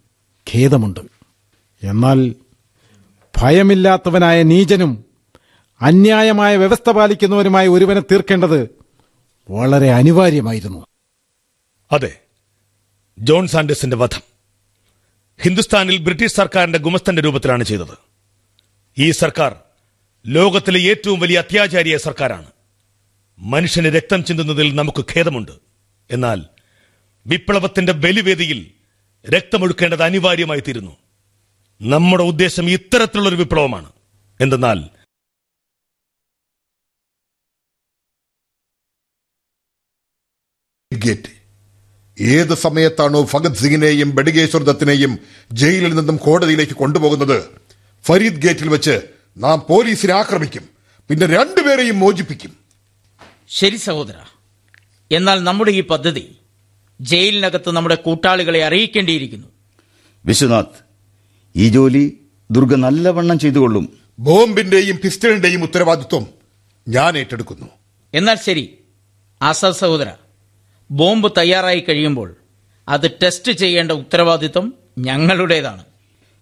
[0.54, 1.00] ഖേദമുണ്ട്.
[1.82, 2.34] എന്നാൽ
[3.36, 5.04] ഭയമില്ലാത്തവനായ നീചനും
[5.80, 8.70] അന്യായമായ വ്യവസ്ഥ പാലിക്കുന്നവരുമായി ഒരുവനെ തീർക്കേണ്ടത്
[9.50, 10.86] വളരെ അനിവാര്യമായിരുന്നു.
[11.92, 12.18] അതെ
[13.18, 14.20] ജോൺ സാൻഡേഴ്സിന്റെ വധം.
[15.42, 17.96] ഹിന്ദുസ്ഥാനിൽ ബ്രിട്ടീഷ് സർക്കാരിന്റെ ഗുമസ്തന്റെ രൂപത്തിലാണ് ചെയ്തത്.
[18.98, 19.56] ഈ സർക്കാർ
[20.26, 22.46] ലോകത്തിലെ ഏറ്റവും വലിയ അത്യാചാരിയ സർക്കാരാണ്.
[23.38, 25.52] മനുഷ്യന് രക്തം ചിന്തുന്നതിൽ നമുക്ക് ഖേദമുണ്ട്.
[26.10, 26.42] എന്നാൽ
[27.26, 28.70] വിപ്ലവത്തിന്റെ ബലിവേദിയിൽ
[29.30, 30.96] രക്തമൊഴുക്കേണ്ടത് അനിവാര്യമായി തീരുന്നു
[31.80, 33.92] നമ്മുടെ ഉദ്ദേശം ഇത്തരത്തിലുള്ളൊരു വിപ്ലവമാണ്.
[34.40, 34.78] എന്തെന്നാൽ
[40.94, 41.36] ഗേറ്റ്.
[42.20, 45.18] ഏത് സമയത്താണോ ഭഗത് സിംഗിനെയും ബഡുകേശ്വർ ദത്തിനെയും
[45.52, 47.60] ജയിലിൽ നിന്നും കോടതിയിലേക്ക് കൊണ്ടുപോകുന്നത്
[48.04, 49.00] ഫരീദ് ഗേറ്റിൽ വെച്ച്
[49.36, 50.68] നാം പോലീസിനെ ആക്രമിക്കും
[51.08, 52.56] പിന്നെ രണ്ടുപേരെയും മോചിപ്പിക്കും.
[53.48, 54.14] ശരി സഹോദര
[55.10, 56.38] എന്നാൽ നമ്മുടെ ഈ പദ്ധതി
[57.01, 59.47] ജയിലിനകത്ത് നമ്മുടെ കൂട്ടാളികളെ അറിയിക്കേണ്ടിയിരിക്കുന്നു.
[60.24, 60.86] വിശ്വനാഥ്
[61.57, 62.18] ഈ ജോലി
[62.51, 63.88] ദുർഗ നല്ലവണ്ണം ചെയ്തുകൊള്ളും.
[64.18, 66.26] ബോംബിന്റെയും പിസ്റ്റളിന്റെയും ഉത്തരവാദിത്വം
[66.88, 67.66] ഞാൻ ഏറ്റെടുക്കുന്നു.
[68.14, 68.78] എന്നാൽ ശരി
[69.42, 70.12] ആസാദ് സഹോദര
[70.90, 72.36] ബോംബ് തയ്യാറായി കഴിയുമ്പോൾ
[72.88, 75.84] അത് ടെസ്റ്റ് ചെയ്യേണ്ട ഉത്തരവാദിത്വം ഞങ്ങളുടേതാണ്.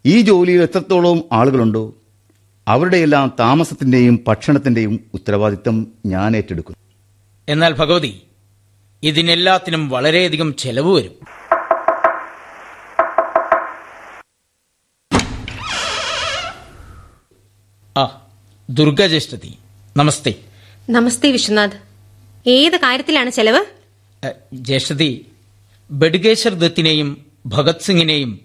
[0.06, 1.94] ഈ ജോലിയിൽ എത്രത്തോളം ആളുകളുണ്ടോ
[2.68, 6.78] അവരുടെയെല്ലാം താമസത്തിന്റെയും ഭക്ഷണത്തിന്റെയും ഉത്തരവാദിത്വം ഞാൻ ഏറ്റെടുക്കുന്നു.
[7.48, 8.20] എന്നാൽ ഭഗവതി
[9.04, 11.14] ഇതിനെല്ലാത്തിനും വളരെയധികം ചെലവ് വരും.
[17.96, 18.04] ആ
[18.70, 19.50] ദുർഗജ്യേഷ്ഠതി
[19.96, 20.34] നമസ്തേ.
[20.90, 21.76] നമസ്തേ വിശ്വനാഥ്.
[22.46, 23.62] ഏത് കാര്യത്തിലാണ് ചെലവ്?
[24.54, 25.26] ജ്യേഷ്ഠതി
[25.90, 27.10] ബഡുകേശ്വർ ദത്തിനെയും
[27.46, 28.40] ഭഗത് സിംഗിനെയും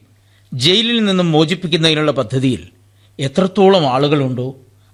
[0.53, 2.67] ജയിലിൽ നിന്നും മോചിപ്പിക്കുന്നതിനുള്ള പദ്ധതിയിൽ
[3.19, 4.47] എത്രത്തോളം ആളുകളുണ്ടോ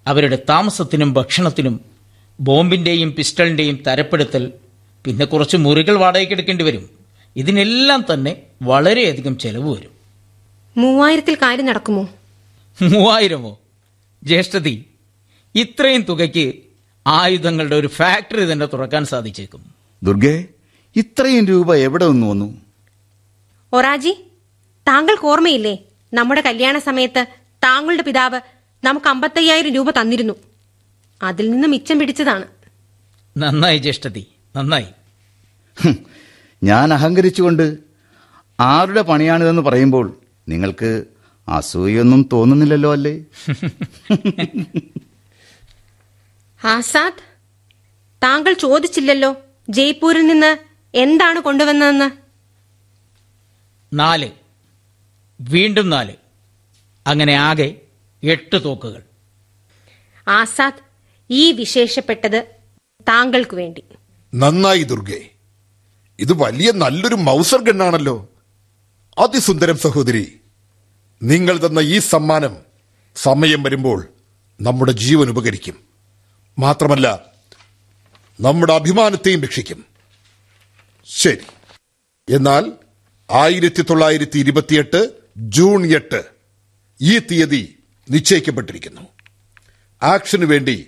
[0.08, 1.76] അവരുടെ താമസത്തിനും ഭക്ഷണത്തിനും
[2.40, 4.44] ബോംബിന്റെയും പിസ്റ്റളിന്റെയും തരപ്പെടുത്തൽ
[5.06, 6.90] പിന്നെ കുറച്ച് മുറികൾ വാടകയ്ക്ക് എടുക്കേണ്ടി വരും.
[7.36, 9.92] ഇതിനെല്ലാം തന്നെ വളരെയധികം ചെലവ് വരും.
[10.78, 12.10] മൂവായിരത്തിൽ കാര്യം നടക്കുമോ?
[12.82, 13.60] മൂവായിരമോ?
[14.24, 14.86] ജ്യേഷ്ഠതി
[15.56, 16.54] ഇത്രയും തുകയ്ക്ക്
[17.08, 19.74] ആയുധങ്ങളുടെ ഒരു ഫാക്ടറി തന്നെ തുറക്കാൻ സാധിച്ചേക്കും.
[20.04, 20.46] ദുർഗെ
[20.96, 22.62] ഇത്രയും രൂപ എവിടെ നിന്ന് വന്നു?
[23.74, 24.18] ഒറാജി
[24.88, 25.78] താങ്കൾക്ക് ഓർമ്മയില്ലേ?
[26.14, 27.26] നമ്മുടെ കല്യാണ സമയത്ത്
[27.64, 28.42] താങ്കളുടെ പിതാവ്
[28.84, 30.34] നമുക്ക് അമ്പത്തയ്യായിരം രൂപ തന്നിരുന്നു.
[31.24, 32.46] അതിൽ നിന്ന് മിച്ചം പിടിച്ചതാണ്.
[33.38, 34.26] നന്നായി ജ്യേഷ്ഠതി
[34.56, 34.88] നന്നായി.
[36.64, 37.78] ഞാൻ അഹങ്കരിച്ചുകൊണ്ട്
[38.60, 41.06] ആരുടെ പണിയാണിതെന്ന് പറയുമ്പോൾ നിങ്ങൾക്ക്
[41.48, 43.24] അസൂയൊന്നും തോന്നുന്നില്ലല്ലോ അല്ലേ?
[46.66, 47.24] ആസാദ്
[48.24, 49.36] താങ്കൾ ചോദിച്ചില്ലല്ലോ
[49.70, 50.58] ജയ്പൂരിൽ നിന്ന്
[50.94, 52.12] എന്താണ് കൊണ്ടുവന്നതെന്ന്?
[53.96, 54.30] നാല്.
[55.42, 56.14] വീണ്ടും നാല്.
[57.08, 57.82] അങ്ങനെ ആകെ
[58.24, 59.02] എട്ട് തോക്കുകൾ.
[60.28, 60.82] ആസാദ്
[61.30, 62.46] ഈ വിശേഷപ്പെട്ടത്
[63.10, 63.84] താങ്കൾക്ക് വേണ്ടി.
[64.36, 65.30] നന്നായി ദുർഗെ.
[66.20, 68.30] ഇത് വലിയ നല്ലൊരു മൗസർ ഗണ്ണാണല്ലോ.
[69.18, 70.40] അതിസുന്ദരം സഹോദരി
[71.24, 72.58] നിങ്ങൾ തന്ന ഈ സമ്മാനം
[73.16, 74.14] സമയം വരുമ്പോൾ
[74.62, 75.76] നമ്മുടെ ജീവൻ ഉപകരിക്കും.
[76.60, 77.26] മാത്രമല്ല
[78.42, 79.86] നമ്മുടെ അഭിമാനത്തെയും രക്ഷിക്കും.
[81.06, 81.38] ശരി.
[82.30, 82.72] എന്നാൽ
[83.32, 86.24] ആയിരത്തി തൊള്ളായിരത്തി ഇരുപത്തിയെട്ട് ജൂൺ എട്ട്
[87.02, 87.80] ഈ തീയതി
[88.12, 89.02] നിശ്ചയിക്കപ്പെട്ടിരിക്കുന്നു.
[90.04, 90.88] ആക്ഷനു വേണ്ടി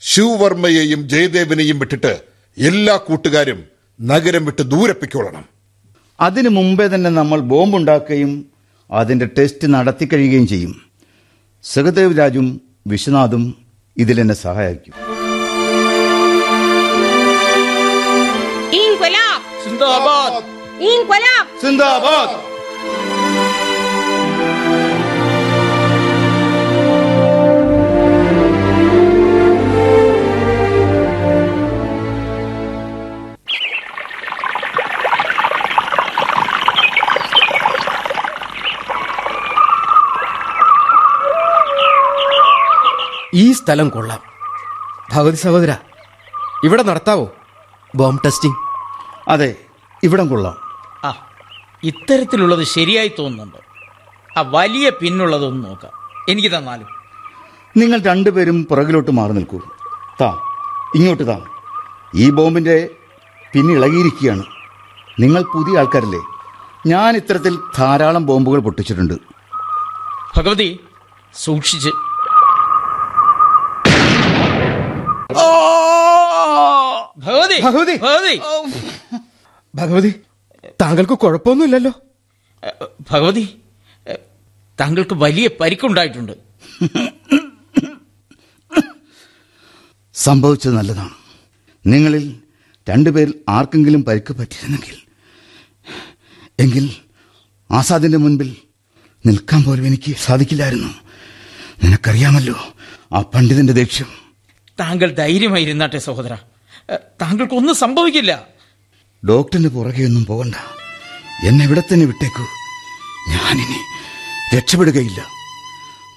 [0.00, 3.64] ശിവവർമ്മയെയും ജയദേവനെയും വിട്ടിട്ട് എല്ലാ കൂട്ടുകാരും
[4.00, 5.44] നഗരം വിട്ട് ദൂരപ്പിക്കൊള്ളണം
[6.20, 8.46] അതിനു മുമ്പേ തന്നെ നമ്മൾ ബോംബുണ്ടാക്കുകയും
[8.90, 10.82] അതിന്റെ ടെസ്റ്റ് നടത്തി കഴിയുകയും ചെയ്യും.
[11.62, 13.54] സഹദേവ് രാജും വിശ്വനാഥും
[13.96, 14.94] ഇതിലെന്നെ സഹായിക്കും.
[18.72, 19.64] ഇൻക്വലാബ്.
[19.64, 20.44] സിന്ദാബാദ്.
[20.82, 21.60] ഇൻക്വലാബ്.
[21.62, 22.49] സിന്ദാബാദ്.
[43.52, 44.20] സ്ഥലം കൊള്ളാം.
[45.12, 45.74] ഭഗവതി സഹോദര
[46.64, 47.30] ഇവിടെ നടത്താവോ?
[47.96, 48.56] Bomb testing?
[49.28, 49.54] അതെ
[50.02, 50.56] ഇവിടം കൊള്ളാം.
[51.04, 51.26] ആ
[51.82, 53.58] ഇത്തരത്തിലുള്ളത് ശരിയായി തോന്നുന്നുണ്ടോ?
[54.38, 55.92] ആ വലിയ പിന്നുള്ളതൊന്ന് നോക്കാം.
[56.28, 56.86] എനിക്ക് തന്നാലും
[57.76, 59.60] നിങ്ങൾ രണ്ടുപേരും പുറകിലോട്ട് മാറി നിൽക്കൂ.
[60.20, 60.38] താ
[60.94, 61.40] ഇങ്ങോട്ട് താ.
[62.14, 62.88] ഈ ബോംബിന്റെ
[63.52, 64.42] പിന്നിളകിയിരിക്കുകയാണ്
[65.20, 66.20] നിങ്ങൾ പുതിയ ആൾക്കാരല്ലേ.
[66.86, 69.14] ഞാൻ ഇത്തരത്തിൽ ധാരാളം ബോംബുകൾ പൊട്ടിച്ചിട്ടുണ്ട്.
[70.36, 70.80] ഭഗവതി
[71.34, 72.09] സൂക്ഷിച്ച്.
[77.18, 77.96] ഭഗവതി ഭഗവതി.
[77.96, 78.40] ഭഗവതി.
[79.74, 80.14] ഭഗവതി
[80.80, 81.92] താങ്കൾക്ക് കുഴപ്പമൊന്നുമില്ലല്ലോ.
[83.10, 83.60] ഭഗവതി
[84.80, 86.32] താങ്കൾക്ക് വലിയ പരിക്കുണ്ടായിട്ടുണ്ട്.
[90.14, 91.14] സംഭവിച്ചത് നല്ലതാണ്.
[91.86, 92.40] നിങ്ങളിൽ
[92.88, 94.96] രണ്ടുപേരിൽ ആർക്കെങ്കിലും പരിക്ക് പറ്റിയിരുന്നെങ്കിൽ
[96.60, 96.90] എങ്കിൽ
[97.70, 98.56] ആസാദിന്റെ മുൻപിൽ
[99.26, 100.88] നിൽക്കാൻ പോലും എനിക്ക് സാധിക്കില്ലായിരുന്നു.
[101.84, 102.54] നിനക്കറിയാമല്ലോ
[103.12, 104.06] ആ പണ്ഡിതന്റെ ദേഷ്യം
[104.80, 106.34] താങ്കൾ ധൈര്യമായി ധൈര്യമായിരുന്നാട്ടെ സഹോദര.
[106.90, 108.46] താങ്കൾക്കൊന്നും സംഭവിക്കില്ല.
[109.28, 110.54] ഡോക്ടറിന് പുറകെ ഒന്നും പോകണ്ട.
[111.44, 112.42] എന്നെ ഇവിടെ തന്നെ വിട്ടേക്കൂ.
[113.28, 113.78] ഞാനിനി
[114.56, 115.26] രക്ഷപ്പെടുകയില്ല.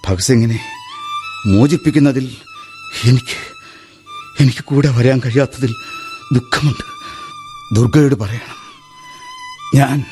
[0.07, 0.59] ഭഗത് സിംഗിനെ
[1.45, 2.35] മോചിപ്പിക്കുന്നതിൽ
[3.03, 3.53] എനിക്ക്
[4.39, 5.75] എനിക്ക് കൂടെ വരാൻ കഴിയാത്തതിൽ
[6.33, 6.83] ദുഃഖമുണ്ട്.
[7.75, 8.63] ദുർഗയോട് പറയണം.
[9.75, 10.05] ഞാൻ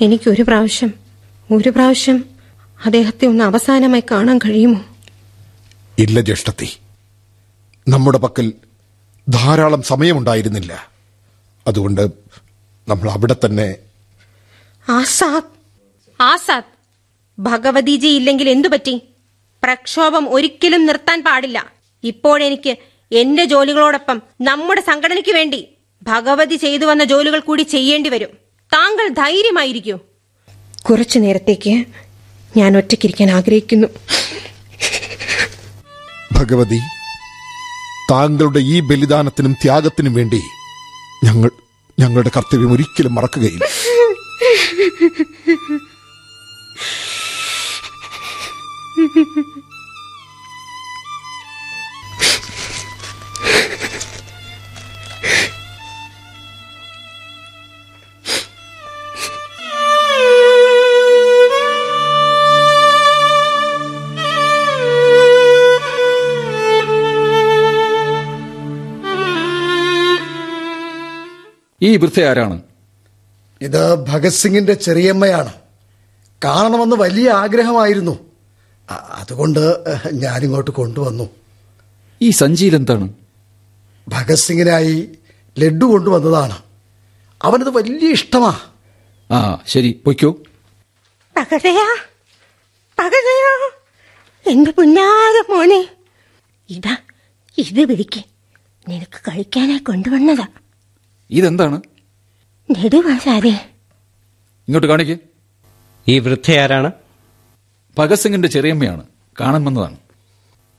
[0.00, 0.94] എനിക്കൊരു പ്രാവശ്യം
[1.52, 2.24] ഒരു പ്രാവശ്യം
[2.84, 4.84] അദ്ദേഹത്തെ ഒന്ന് അവസാനമായി കാണാൻ കഴിയുമോ?
[5.98, 6.78] ഇല്ല ജ്യേഷ്ഠത്തി.
[7.88, 8.52] നമ്മുടെ പക്കൽ
[9.28, 10.88] ധാരാളം സമയമുണ്ടായിരുന്നില്ല.
[11.66, 12.10] അതുകൊണ്ട്
[12.88, 13.76] നമ്മൾ അവിടെ തന്നെ
[14.88, 15.42] ആസാദ്
[16.20, 16.64] ആസാദ്
[17.38, 19.02] ഭഗവതിജി ഇല്ലെങ്കിൽ എന്തു പറ്റി?
[19.62, 21.72] പ്രക്ഷോഭം ഒരിക്കലും നിർത്താൻ പാടില്ല.
[22.04, 22.76] ഇപ്പോഴെനിക്ക്
[23.12, 25.68] എന്റെ ജോലികളോടൊപ്പം നമ്മുടെ സംഘടനയ്ക്ക് വേണ്ടി
[26.02, 28.47] ഭഗവതി ചെയ്തു വന്ന ജോലികൾ കൂടി ചെയ്യേണ്ടി വരും.
[28.72, 29.98] താങ്കൾ ധൈര്യമായിരിക്കൂ.
[30.88, 31.84] കുറച്ചു നേരത്തേക്ക്
[32.56, 33.86] ഞാൻ ഒറ്റയ്ക്കിരിക്കാൻ ആഗ്രഹിക്കുന്നു.
[36.32, 36.80] ഭഗവതി
[38.10, 40.42] താങ്കളുടെ ഈ ബലിദാനത്തിനും ത്യാഗത്തിനും വേണ്ടി
[41.24, 41.50] ഞങ്ങൾ
[41.98, 43.64] ഞങ്ങളുടെ കർത്തവ്യം ഒരിക്കലും മറക്കുകയില്ല.
[71.88, 72.62] ഈ വൃദ്ധ ആരാണ്?
[73.60, 75.52] ഇത് ഭഗത് സിംഗിന്റെ ചെറിയമ്മയാണ്.
[76.44, 78.18] കാണണമെന്ന് വലിയ ആഗ്രഹമായിരുന്നു.
[78.90, 81.30] അതുകൊണ്ട് ഞാനിങ്ങോട്ട് കൊണ്ടുവന്നു.
[82.22, 83.08] ഈ സഞ്ചിയിൽ എന്താണ്?
[84.08, 85.08] ഭഗത് സിംഗിനായി
[85.58, 86.58] ലഡു കൊണ്ടുവന്നതാണ്.
[87.42, 88.60] അവനത് വലിയ ഇഷ്ടമാ.
[89.30, 90.30] ആ ശരി പൊയ്ക്കോ.
[91.36, 91.96] പകരയാ
[92.98, 93.70] പകരയാ
[94.46, 95.88] എന്റെ പുന്നാര മോനെ
[96.70, 96.96] ഇതാ
[97.58, 98.24] ഇത് പിടിക്ക്
[98.88, 100.46] നിനക്ക് കഴിക്കാനായി കൊണ്ടുവന്നതാ.
[101.30, 101.76] ഇതെന്താണ്?
[104.68, 105.18] ഇങ്ങോട്ട് കാണിക്ക്.
[106.08, 106.92] ഈ വൃദ്ധയാരാണ്
[107.98, 109.04] ഭഗത് സിംഗിന്റെ ചെറിയമ്മയാണ്.
[109.40, 109.96] കാണാൻ വന്നതാണ്.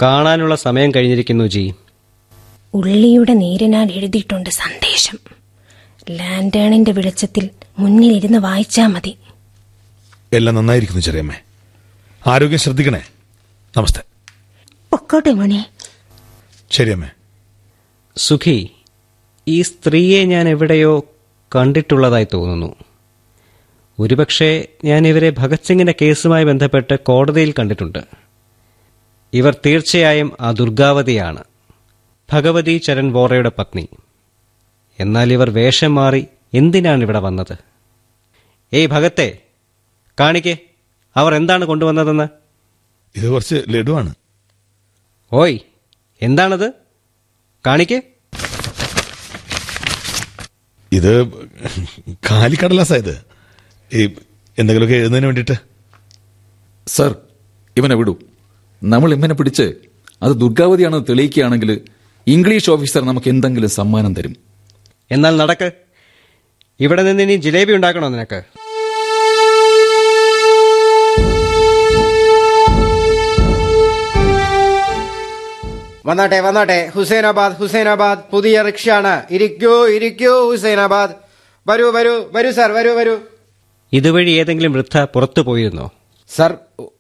[0.02, 1.74] കാണാനുള്ള സമയം കഴിഞ്ഞിരിക്കുന്നു ജി.
[2.74, 5.18] ഉള്ളിയുടെ നേരിനാൽ എഴുതിയിട്ടുണ്ട് സന്ദേശം.
[6.12, 9.18] ലാൻഡേണിന്റെ വെളിച്ചത്തിൽ മുന്നിൽ ഇരുന്ന് വായിച്ചാ മതി.
[10.34, 11.36] എല്ലാം നന്നായിരിക്കുന്നു ചെറിയമ്മേ.
[12.28, 13.04] ആരോഗ്യം ശ്രദ്ധിക്കണേ.
[13.78, 14.02] നമസ്തേ.
[14.92, 15.70] പൊക്കോട്ടെ മോനെ.
[16.72, 17.10] ശരിയമ്മേ
[18.18, 18.76] സുഖി
[19.50, 21.06] ഈ സ്ത്രീയെ ഞാൻ എവിടെയോ
[21.56, 22.76] കണ്ടിട്ടുള്ളതായി തോന്നുന്നു.
[24.00, 28.00] ഒരുപക്ഷെ ഞാൻ ഇവരെ ഭഗത് സിംഗിന്റെ കേസുമായി ബന്ധപ്പെട്ട് കോടതിയിൽ കണ്ടിട്ടുണ്ട്.
[29.34, 31.44] ഇവർ തീർച്ചയായും ആ ദുർഗാവതിയാണ്.
[32.34, 33.90] ഭഗവതി ചരൺ വോറയുടെ പത്നി.
[35.00, 37.58] എന്നാൽ ഇവർ വേഷം മാറി എന്തിനാണ് ഇവിടെ വന്നത്?
[38.74, 39.38] ഏയ് ഭഗത്തെ
[40.20, 40.58] കാണിക്കേ.
[41.16, 42.28] അവർ എന്താണ് കൊണ്ടുവന്നതെന്ന്?
[43.16, 44.16] ഇത് കുറച്ച് ലഡുവാണ്.
[45.34, 45.60] ഓയ്
[46.22, 46.74] എന്താണത്?
[47.68, 48.02] കാണിക്കേ.
[50.92, 51.28] ഇത്
[52.30, 53.16] കാലിക്കടലാസാ ഇത്.
[53.94, 54.02] ഈ
[54.58, 55.56] എന്തെങ്കിലുമൊക്കെ എഴുതുന്നതിന് വേണ്ടിയിട്ട്?
[56.88, 57.16] സർ
[57.78, 58.14] ഇവനെ വിടൂ.
[58.84, 59.66] നമ്മൾ ഇവനെ പിടിച്ച്
[60.24, 61.82] അത് ദുർഗാവതിയാണെന്ന് തെളിയിക്കുകയാണെങ്കിൽ
[62.28, 64.34] ഇംഗ്ലീഷ് ഓഫീസർ നമുക്ക് എന്തെങ്കിലും സമ്മാനം തരും.
[65.12, 65.72] എന്നാൽ നടക്ക്.
[66.80, 68.40] ഇവിടെ നിന്ന് ഇനി ജിലേബി ഉണ്ടാക്കണോ നിനക്ക്?
[76.06, 76.92] വന്നാട്ടെ വന്നാട്ടെ.
[76.96, 78.20] ഹുസൈനാബാദ് ഹുസൈനാബാദ്.
[78.32, 79.24] പുതിയ റിക്ഷയാണ്.
[79.32, 81.10] ഇരിക്കൂ ഇരിക്കൂ ഹുസൈനാബാദ്.
[81.68, 83.20] വരൂ വരൂ വരൂ സാർ വരൂ വരൂ.
[83.94, 85.92] ഇതുവഴി ഏതെങ്കിലും വൃദ്ധ പുറത്തു പോയിരുന്നോ?
[86.36, 86.58] സർ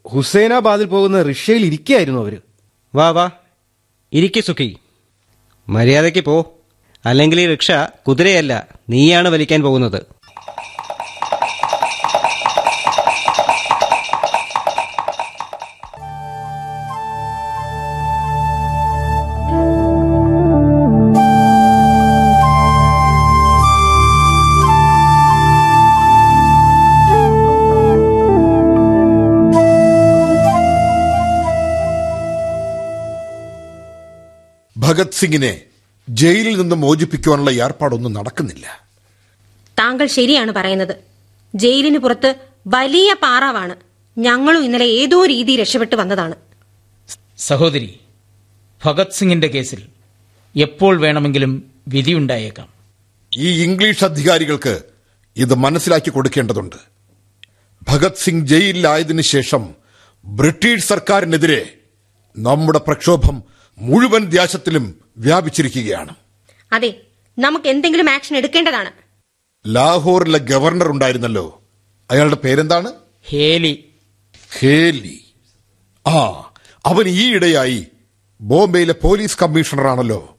[0.08, 2.42] ഹുസൈനാബാദിൽ പോകുന്ന റിക്ഷയിൽ ഇരിക്കുകയായിരുന്നു അവർ.
[2.96, 3.30] വാ വാ.
[4.14, 4.78] ഇരിക്കു സുഖി
[5.70, 6.58] മര്യാദയ്ക്ക് പോ.
[7.06, 7.72] അല്ലെങ്കിൽ ഈ റിക്ഷ
[8.08, 10.19] കുതിരയല്ല നീയാണ് വലിക്കാൻ പോകുന്നത്.
[35.00, 35.62] ഭഗത് സിംഗിനെ
[36.10, 38.88] ജയിലിൽ നിന്ന് മോചിപ്പിക്കുവാനുള്ള ഏർപ്പാടൊന്നും നടക്കുന്നില്ല.
[39.80, 40.96] താങ്കൾ ശരിയാണ് പറയുന്നത്.
[41.56, 42.36] ജയിലിന് പുറത്ത്
[42.68, 43.76] വലിയ പാറാവാണ്.
[44.18, 46.36] ഞങ്ങളും ഇന്നലെ ഏതോ രീതി രക്ഷപ്പെട്ടു വന്നതാണ്.
[47.38, 48.00] സഹോദരി
[48.86, 49.82] ഭഗത് സിംഗിന്റെ കേസിൽ
[50.56, 52.68] എപ്പോൾ വേണമെങ്കിലും വിധിയുണ്ടായേക്കാം
[53.38, 54.82] ഈ ഇംഗ്ലീഷ് അധികാരികൾക്ക്
[55.38, 56.76] ഇത് മനസ്സിലാക്കി കൊടുക്കേണ്ടതുണ്ട്.
[57.88, 59.70] ഭഗത് സിംഗ് ജയിലിലായതിനു ശേഷം
[60.26, 61.74] ബ്രിട്ടീഷ് സർക്കാരിനെതിരെ
[62.44, 63.44] നമ്മുടെ പ്രക്ഷോഭം
[63.78, 66.16] മുഴുവൻ ദേശത്തിലും വ്യാപിച്ചിരിക്കുകയാണ്.
[66.72, 67.02] അതെ
[67.40, 68.92] നമുക്ക് എന്തെങ്കിലും ആക്ഷൻ എടുക്കേണ്ടതാണ്.
[69.76, 71.62] ലാഹോറിലെ ഗവർണർ ഉണ്ടായിരുന്നല്ലോ.
[72.12, 72.92] അയാളുടെ പേരെന്താണ്?
[73.30, 73.86] ഹേലി.
[74.60, 75.26] ഹേലി.
[76.08, 76.20] ആ
[76.86, 77.88] അവൻ ഈയിടെയായി
[78.42, 80.38] ബോംബെയിലെ പോലീസ് കമ്മീഷണറാണല്ലോ.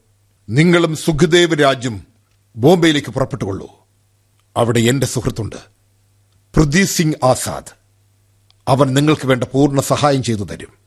[0.49, 2.07] നിങ്ങളും സുഖദേവ് രാജും
[2.55, 3.87] ബോംബെയിലേക്ക് പുറപ്പെട്ടുകൊള്ളൂ.
[4.57, 5.55] അവിടെ എന്റെ സുഹൃത്തുണ്ട്.
[6.55, 7.75] പ്രദീപ് സിംഗ് ആസാദ്.
[8.67, 10.80] അവൻ നിങ്ങൾക്ക് വേണ്ട പൂർണ സഹായം ചെയ്തു തരും.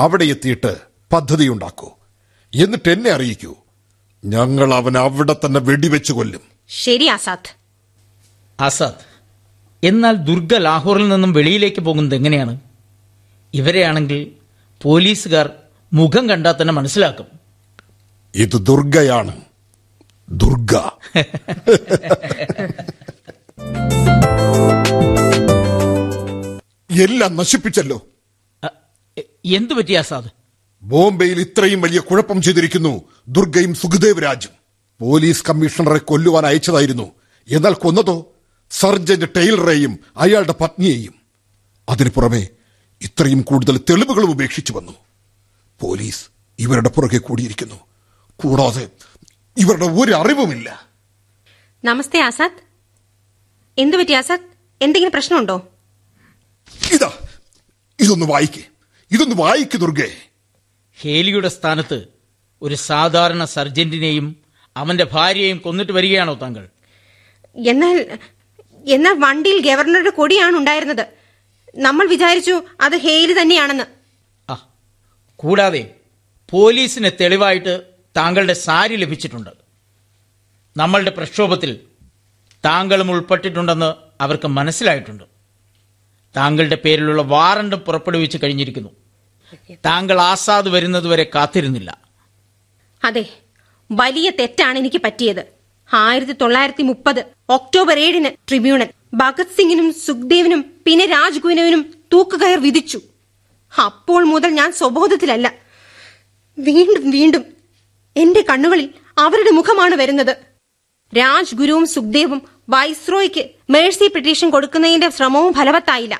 [0.00, 0.76] അവിടെ എത്തിയിട്ട്
[1.12, 1.90] പദ്ധതി ഉണ്ടാക്കൂ.
[2.54, 3.56] എന്നിട്ട് എന്നെ അറിയിക്കൂ.
[4.24, 6.40] ഞങ്ങൾ അവൻ അവിടെ തന്നെ വെടിവെച്ചു കൊല്ലും.
[6.68, 7.56] ശരി ആസാദ്.
[8.62, 9.10] ആസാദ്
[9.84, 12.60] എന്നാൽ ദുർഗ ലാഹോറിൽ നിന്നും വെളിയിലേക്ക് പോകുന്നത് എങ്ങനെയാണ്?
[13.54, 14.32] ഇവരെയാണെങ്കിൽ
[14.82, 15.50] പോലീസുകാർ
[15.92, 17.26] മുഖം കണ്ടാൽ തന്നെ മനസ്സിലാക്കും.
[18.34, 19.40] ഇത് ദുർഗയാണ്.
[20.30, 20.90] ദുർഗ.
[27.02, 28.06] എല്ലാം നശിപ്പിച്ചല്ലോ.
[29.44, 30.30] എന്തു പറ്റി ആസാദ്
[30.82, 34.50] ബോംബെയിൽ ഇത്രയും വലിയ കുഴപ്പം ചെയ്തിരിക്കുന്നു ദുർഗയും സുഖദേവ് രാജും
[35.00, 37.12] പോലീസ് കമ്മീഷണറെ കൊല്ലുവാൻ അയച്ചതായിരുന്നു.
[37.48, 38.32] എന്നാൽ കൊന്നതോ?
[38.70, 41.14] സർജന്റ് ടൈലറേയും അയാളുടെ പത്നിയെയും.
[41.88, 42.48] അതിനു പുറമെ
[43.02, 44.92] ഇത്രയും കൂടുതൽ തെളിവുകളും ഉപേക്ഷിച്ചു വന്നു.
[45.80, 46.24] പോലീസ്
[46.58, 47.74] ഇവരുടെ പുറകെ കൂടിയിരിക്കുന്നു.
[48.36, 48.88] കൂടാതെ
[49.58, 50.86] ഇവരുടെ ഒരു അറിവുമില്ല.
[51.84, 52.62] നമസ്തേ ആസാദ്.
[53.78, 54.40] എന്തു പറ്റി ആസാദ്?
[54.82, 55.68] എന്തെങ്കിലും പ്രശ്നമുണ്ടോ?
[56.92, 57.12] ഇതാ
[58.00, 58.62] ഇതൊന്ന് വായിക്കേ.
[59.10, 60.10] ഇതൊന്ന് വായിക്കു ദുർഗേ.
[61.00, 62.06] ഹേലിയുടെ സ്ഥാനത്ത്
[62.62, 64.36] ഒരു സാധാരണ സർജന്റിനെയും
[64.76, 66.68] അവന്റെ ഭാര്യയെയും കൊന്നിട്ട് വരികയാണോ താങ്കൾ?
[67.56, 68.18] എന്നാൽ
[68.86, 71.06] എന്നാൽ വണ്ടിയിൽ ഗവർണറുടെ കൊടിയാണ് ഉണ്ടായിരുന്നത്.
[71.76, 73.84] നമ്മൾ വിചാരിച്ചു അത് ഹേലി തന്നെയാണെന്ന്.
[75.36, 75.94] കൂടാതെ
[76.50, 77.82] പോലീസിന് തെളിവായിട്ട്
[78.16, 79.50] താങ്കളുടെ സാരി ലഭിച്ചിട്ടുണ്ട്.
[80.76, 81.80] നമ്മളുടെ പ്രക്ഷോഭത്തിൽ
[82.64, 85.24] താങ്കളും ഉൾപ്പെട്ടിട്ടുണ്ടെന്ന് അവർക്ക് മനസ്സിലായിട്ടുണ്ട്.
[86.36, 88.99] താങ്കളുടെ പേരിലുള്ള വാറണ്ടും പുറപ്പെടുവിച്ച് കഴിഞ്ഞിരിക്കുന്നു.
[89.86, 91.90] താങ്കൾ ആസാദ് വരുന്നതുവരെ കാത്തിരുന്നില്ല.
[93.04, 93.24] അതെ
[93.90, 95.42] വലിയ തെറ്റാണ് എനിക്ക് പറ്റിയത്.
[95.90, 97.20] ആയിരത്തി തൊള്ളായിരത്തി മുപ്പത്
[97.56, 101.82] ഒക്ടോബർ ഏഴിന് ട്രിബ്യൂണൽ ഭഗത് സിംഗിനും സുഖ്ദേവിനും പിന്നെ രാജ്ഗുവിനുവിനും
[102.12, 103.00] തൂക്കുകയർ വിധിച്ചു.
[103.72, 105.46] അപ്പോൾ മുതൽ ഞാൻ സ്വബോധത്തിലല്ല.
[106.58, 107.44] വീണ്ടും വീണ്ടും
[108.16, 108.88] എന്റെ കണ്ണുകളിൽ
[109.18, 110.32] അവരുടെ മുഖമാണ് വരുന്നത്.
[111.12, 112.40] രാജ്ഗുരുവും സുഖ്ദേവും
[112.74, 116.16] വൈസ്രോയ്ക്ക് മേഴ്സി പെറ്റീഷൻ കൊടുക്കുന്നതിന്റെ ശ്രമവും ഫലവത്തായില്ല.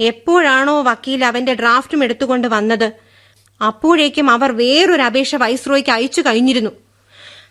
[0.00, 2.92] എപ്പോഴാണോ വക്കീൽ അവന്റെ ഡ്രാഫ്റ്റും എടുത്തുകൊണ്ട് വന്നത്.
[3.66, 6.70] അപ്പോഴേക്കും അവർ വേറൊരു അപേക്ഷ വൈസ്രോയ്ക്ക് അയച്ചു കഴിഞ്ഞിരുന്നു.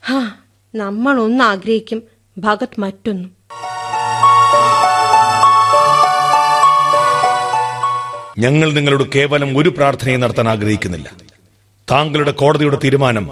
[0.05, 0.31] ഹാ
[0.75, 2.03] നമ്മൾ ഒന്ന് ആഗ്രഹിക്കും.
[2.37, 3.41] ഭഗത് മറ്റൊന്നും.
[8.39, 11.11] ഞങ്ങൾ നിങ്ങളോട് കേവലം ഒരു പ്രാർത്ഥനയും നടത്താൻ ആഗ്രഹിക്കുന്നില്ല.
[11.91, 13.31] താങ്കളുടെ കോടതിയുടെ തീരുമാനം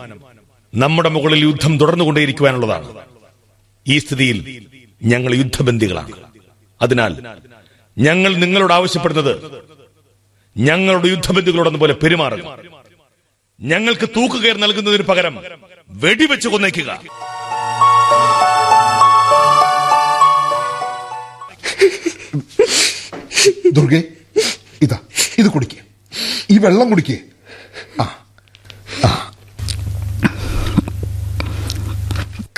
[0.75, 2.95] നമ്മുടെ മുകളിൽ യുദ്ധം തുടർന്നുകൊണ്ടേയിരിക്കുവാനുള്ളതാണ്.
[3.87, 4.65] ഈ സ്ഥിതിയിൽ
[5.03, 6.11] ഞങ്ങൾ യുദ്ധബന്ദികളാണ്.
[6.81, 7.15] അതിനാൽ
[7.97, 9.63] ഞങ്ങൾ നിങ്ങളോട് ആവശ്യപ്പെടുന്നത്
[10.57, 12.59] ഞങ്ങളുടെ യുദ്ധബന്ധികളോടൊന്നും പോലെ പെരുമാറുക.
[13.61, 15.43] ഞങ്ങൾക്ക് തൂക്കുകയർ നൽകുന്നതിന് പകരം
[15.89, 17.01] വെടിവെച്ച് കൊന്നേക്കുക.
[23.71, 24.03] ദുർഗെ
[24.81, 24.99] ഇതാ
[25.37, 25.77] ഇത് കുടിക്കേ.
[26.49, 27.17] ഈ വെള്ളം കുടിക്കേ.
[28.01, 28.25] ആ.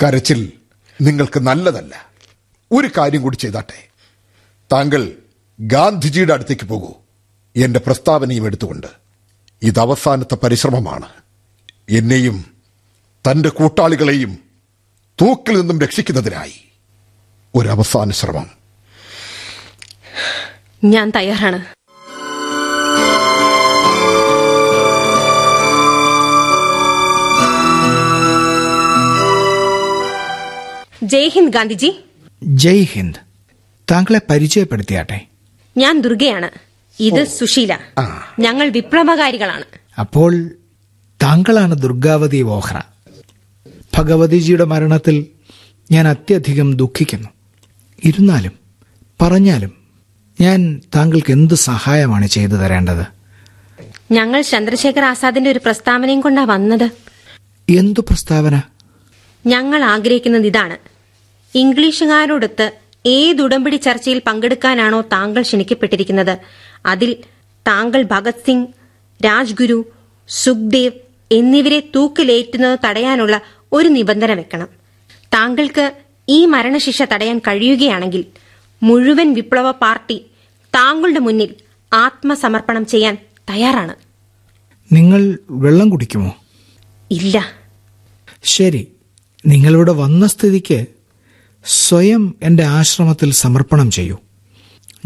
[0.02, 0.52] കരച്ചിൽ
[1.00, 2.06] നിങ്ങൾക്ക് നല്ലതല്ല.
[2.72, 3.88] ഒരു കാര്യം കൂടി ചെയ്താട്ടെ.
[4.72, 5.21] താങ്കൾ
[5.64, 6.94] ഗാന്ധിജിയുടെ അടുത്തേക്ക് പോകൂ.
[7.56, 8.86] എന്റെ പ്രസ്താവനയും എടുത്തുകൊണ്ട്.
[9.62, 11.08] ഇത് അവസാനത്തെ പരിശ്രമമാണ്.
[11.88, 12.44] എന്നെയും
[13.30, 14.38] തന്റെ കൂട്ടാളികളെയും
[15.20, 16.64] തൂക്കിൽ നിന്നും രക്ഷിക്കുന്നതിനായി
[17.54, 18.50] ഒരു അവസാന ശ്രമം.
[20.84, 21.64] ഞാൻ തയ്യാറാണ്.
[31.02, 32.04] ജയ് ഹിന്ദ് ഗാന്ധിജി.
[32.42, 33.20] ജയ് ഹിന്ദ്
[33.90, 35.31] താങ്കളെ പരിചയപ്പെടുത്തിയാട്ടെ?
[35.76, 36.50] ഞാൻ ദുർഗയാണ്.
[37.00, 37.78] ഇത് സുശീല.
[38.38, 39.64] ഞങ്ങൾ വിപ്ലവകാരികളാണ്.
[40.00, 40.50] അപ്പോൾ
[41.22, 42.80] താങ്കളാണ് ദുർഗാവതി വോഹ്ര
[43.98, 45.26] ഭഗവതിജിയുടെ മരണത്തിൽ
[45.90, 47.28] ഞാൻ അത്യധികം ദുഃഖിക്കുന്നു.
[48.04, 48.52] ഇരുന്നാലും
[49.22, 49.72] പറഞ്ഞാലും
[50.40, 53.06] ഞാൻ താങ്കൾക്ക് എന്ത് സഹായമാണ് ചെയ്തു തരേണ്ടത്?
[54.10, 56.90] ഞങ്ങൾ ചന്ദ്രശേഖർ ആസാദിന്റെ ഒരു പ്രസ്താവനയും കൊണ്ടാ വന്നത്.
[57.70, 58.62] എന്തു പ്രസ്താവന?
[59.46, 60.76] ഞങ്ങൾ ആഗ്രഹിക്കുന്നത് ഇതാണ്.
[61.54, 62.72] ഇംഗ്ലീഷുകാരോടൊത്ത്
[63.06, 66.38] ഏത് ഉടമ്പടി ചർച്ചയിൽ പങ്കെടുക്കാനാണോ താങ്കൾ ക്ഷണിക്കപ്പെട്ടിരിക്കുന്നത്?
[66.86, 67.16] അതിൽ
[67.66, 68.68] താങ്കൾ ഭഗത് സിംഗ്
[69.24, 69.92] രാജ്ഗുരു
[70.28, 70.92] സുഖ്ദേവ്
[71.32, 73.40] എന്നിവരെ തൂക്കിലേറ്റുന്നത് തടയാനുള്ള
[73.72, 74.68] ഒരു നിബന്ധന വെക്കണം.
[75.34, 75.92] താങ്കൾക്ക്
[76.28, 78.24] ഈ മരണശിക്ഷ തടയാൻ കഴിയുകയാണെങ്കിൽ
[78.82, 80.24] മുഴുവൻ വിപ്ലവ പാർട്ടി
[80.74, 81.54] താങ്കളുടെ മുന്നിൽ
[81.92, 83.18] ആത്മസമർപ്പണം ചെയ്യാൻ
[83.50, 83.94] തയ്യാറാണ്.
[84.92, 86.36] നിങ്ങൾ വെള്ളം കുടിക്കുമോ?
[87.10, 87.52] ഇല്ല.
[88.44, 88.88] ശരി.
[89.46, 90.86] നിങ്ങളിവിടെ വന്ന സ്ഥിതിക്ക്
[91.64, 94.16] സ്വയം എന്റെ ആശ്രമത്തിൽ സമർപ്പണം ചെയ്യൂ.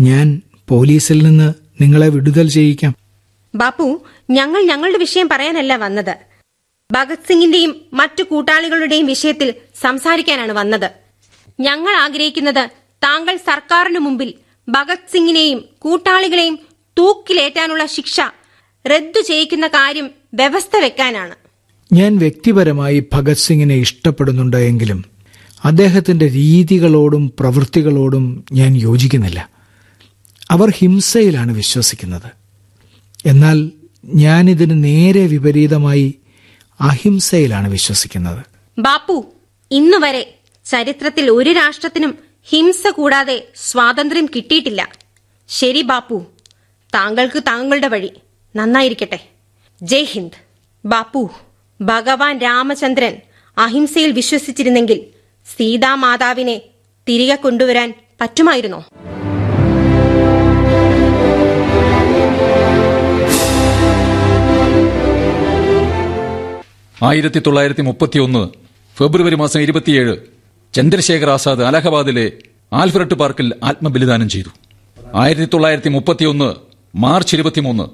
[0.01, 2.97] ഞാൻ പോലീസിൽ നിന്ന് നിങ്ങളെ വിടുതൽ ചെയ്യിക്കാം.
[3.55, 6.17] ബാപ്പു ഞങ്ങൾ ഞങ്ങളുടെ വിഷയം പറയാനല്ല വന്നത്.
[6.93, 10.91] ഭഗത് സിംഗിന്റെയും മറ്റു കൂട്ടാളികളുടെയും വിഷയത്തിൽ സംസാരിക്കാനാണ് വന്നത്.
[11.61, 12.71] ഞങ്ങൾ ആഗ്രഹിക്കുന്നത്
[13.05, 14.35] താങ്കൾ സർക്കാരിനു മുമ്പിൽ
[14.69, 16.59] ഭഗത് സിംഗിനെയും കൂട്ടാളികളെയും
[16.99, 18.21] തൂക്കിലേറ്റാനുള്ള ശിക്ഷ
[18.91, 21.35] റദ്ദു ചെയ്യിക്കുന്ന കാര്യം വ്യവസ്ഥ വെക്കാനാണ്.
[21.93, 24.57] ഞാൻ വ്യക്തിപരമായി ഭഗത് സിംഗിനെ ഇഷ്ടപ്പെടുന്നുണ്ട്
[25.67, 29.49] എങ്കിലും അദ്ദേഹത്തിന്റെ രീതികളോടും പ്രവൃത്തികളോടും ഞാൻ യോജിക്കുന്നില്ല.
[30.51, 32.31] അവർ ഹിംസയിലാണ് വിശ്വസിക്കുന്നത്.
[33.27, 33.71] എന്നാൽ
[34.05, 36.15] ഞാനിതിന് നേരെ വിപരീതമായി
[36.81, 38.43] അഹിംസയിലാണ് വിശ്വസിക്കുന്നത്.
[38.79, 39.27] ബാപ്പു
[39.71, 44.89] ഇന്നുവരെ ചരിത്രത്തിൽ ഒരു രാഷ്ട്രത്തിനും ഹിംസ കൂടാതെ സ്വാതന്ത്ര്യം കിട്ടിയിട്ടില്ല.
[45.49, 46.27] ശരി ബാപ്പു
[46.95, 48.11] താങ്കൾക്ക് താങ്കളുടെ വഴി.
[48.57, 49.29] നന്നായിരിക്കട്ടെ.
[49.83, 50.37] ജയ് ഹിന്ദ്.
[50.85, 51.31] ബാപ്പു
[51.81, 53.17] ഭഗവാൻ രാമചന്ദ്രൻ
[53.59, 55.16] അഹിംസയിൽ വിശ്വസിച്ചിരുന്നെങ്കിൽ
[55.55, 56.63] സീതാമാതാവിനെ
[57.09, 58.85] തിരികെ കൊണ്ടുവരാൻ പറ്റുമായിരുന്നോ?
[67.03, 68.49] ആയിരത്തി തൊള്ളായിരത്തി മുപ്പത്തിയൊന്ന്
[68.99, 70.17] ഫെബ്രുവരി മാസം ഇരുപത്തിയേഴ്
[70.75, 72.33] ചന്ദ്രശേഖർ ആസാദ് അലഹബാദിലെ
[72.73, 74.49] ആൽഫ്രഡ് പാർക്കിൽ ആത്മബലിദാനം ചെയ്തു.
[75.15, 76.55] ആയിരത്തി തൊള്ളായിരത്തി മുപ്പത്തിയൊന്ന്
[76.95, 77.87] മാർച്ച് ഇരുപത്തിമൂന്ന്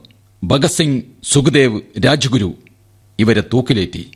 [0.45, 2.55] ഭഗത് സിംഗ് സുഖദേവ് രാജ്ഗുരു
[3.19, 4.11] ഇവരെ തൂക്കിലേറ്റി.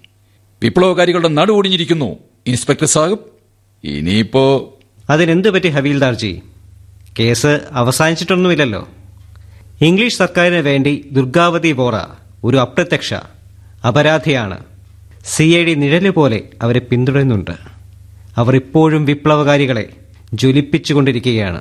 [0.63, 2.17] വിപ്ലവകാരികളുടെ നടുവൊടിഞ്ഞിരിക്കുന്നു
[2.47, 3.19] ഇൻസ്പെക്ടർ സാഹിബ്
[3.85, 4.75] ഇനിയിപ്പോ
[5.11, 6.43] അതിനെന്ത് പറ്റി ഹവീൽദാർജി?
[7.19, 8.89] കേസ് അവസാനിച്ചിട്ടൊന്നുമില്ലല്ലോ.
[9.81, 11.95] ഇംഗ്ലീഷ് സർക്കാരിന് വേണ്ടി ദുർഗാവതി ബോറ
[12.45, 13.15] ഒരു അപ്രത്യക്ഷ
[13.87, 14.65] അപരാധിയാണ്.
[15.25, 17.51] സി ഐ ഡി നിഴൽ പോലെ അവരെ പിന്തുടരുന്നുണ്ട്.
[18.37, 19.89] അവർ ഇപ്പോഴും വിപ്ലവകാരികളെ
[20.35, 21.61] ജ്വലിപ്പിച്ചുകൊണ്ടിരിക്കുകയാണ്.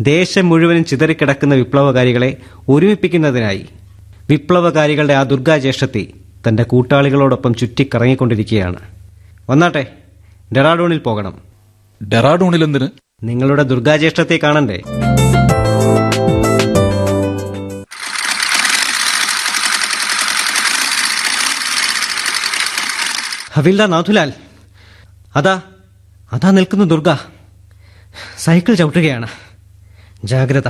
[0.00, 2.36] ദേശം മുഴുവനും ചിതറിക്കിടക്കുന്ന വിപ്ലവകാരികളെ
[2.68, 3.66] ഒരുമിപ്പിക്കുന്നതിനായി
[4.30, 6.14] വിപ്ലവകാരികളുടെ ആ ദുർഗാജ്യേഷ്ഠത്തി
[6.48, 8.99] തന്റെ കൂട്ടാളികളോടൊപ്പം ചുറ്റിക്കറങ്ങിക്കൊണ്ടിരിക്കുകയാണ്.
[9.48, 9.96] വന്നാട്ടെ
[10.56, 11.38] ഡെറാഡൂണിൽ പോകണം.
[12.08, 12.88] ഡെറാഡൂണിൽ എന്തിന്?
[13.22, 14.82] നിങ്ങളുടെ ദുർഗാജ്യേഷ്ഠത്തെ കാണണ്ടേ?
[23.52, 24.32] ഹവിൽദ നാഥുലാൽ
[25.36, 25.62] അതാ
[26.32, 27.14] അതാ നിൽക്കുന്നു ദുർഗ.
[28.38, 29.28] സൈക്കിൾ ചവിട്ടുകയാണ്.
[30.24, 30.68] ജാഗ്രത.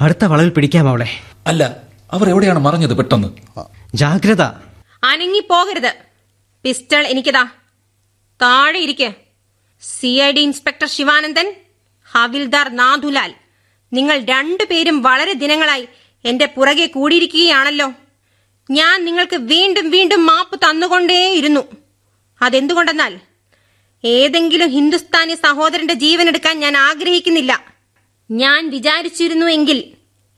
[0.00, 1.08] അടുത്ത വളവിൽ പിടിക്കാം അവളെ.
[1.46, 1.76] അല്ല
[2.12, 3.28] അവർ എവിടെയാണ് മറഞ്ഞത് പെട്ടെന്ന്?
[3.94, 4.42] ജാഗ്രത.
[5.04, 6.07] അനങ്ങി പോകരുത്
[6.62, 7.42] പിസ്റ്റൾ എനിക്കതാ.
[8.42, 9.14] താഴെ ഇരിക്കെ.
[9.82, 11.54] C I D inspector Shivanandan
[12.10, 13.34] ഹവിൽദാർ നാഥുലാൽ.
[13.92, 15.88] നിങ്ങൾ രണ്ടുപേരും വളരെ ദിനങ്ങളായി
[16.24, 17.92] എന്റെ പുറകെ കൂടിയിരിക്കുകയാണല്ലോ.
[18.70, 21.60] ഞാൻ നിങ്ങൾക്ക് വീണ്ടും വീണ്ടും മാപ്പ് തന്നുകൊണ്ടേയിരുന്നു.
[22.42, 23.20] അതെന്തുകൊണ്ടെന്നാൽ
[24.04, 27.74] ഏതെങ്കിലും ഹിന്ദുസ്ഥാനി സഹോദരന്റെ ജീവനെടുക്കാൻ ഞാൻ ആഗ്രഹിക്കുന്നില്ല.
[28.30, 29.92] ഞാൻ വിചാരിച്ചിരുന്നു എങ്കിൽ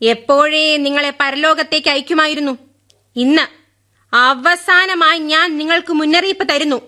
[0.05, 2.57] എപ്പോഴേ നിങ്ങളെ പരലോകത്തേക്ക് അയക്കുമായിരുന്നു.
[3.15, 3.60] ഇന്ന്
[4.13, 6.81] അവസാനമായി ഞാൻ നിങ്ങൾക്ക് മുന്നറിയിപ്പ് തരുന്നു.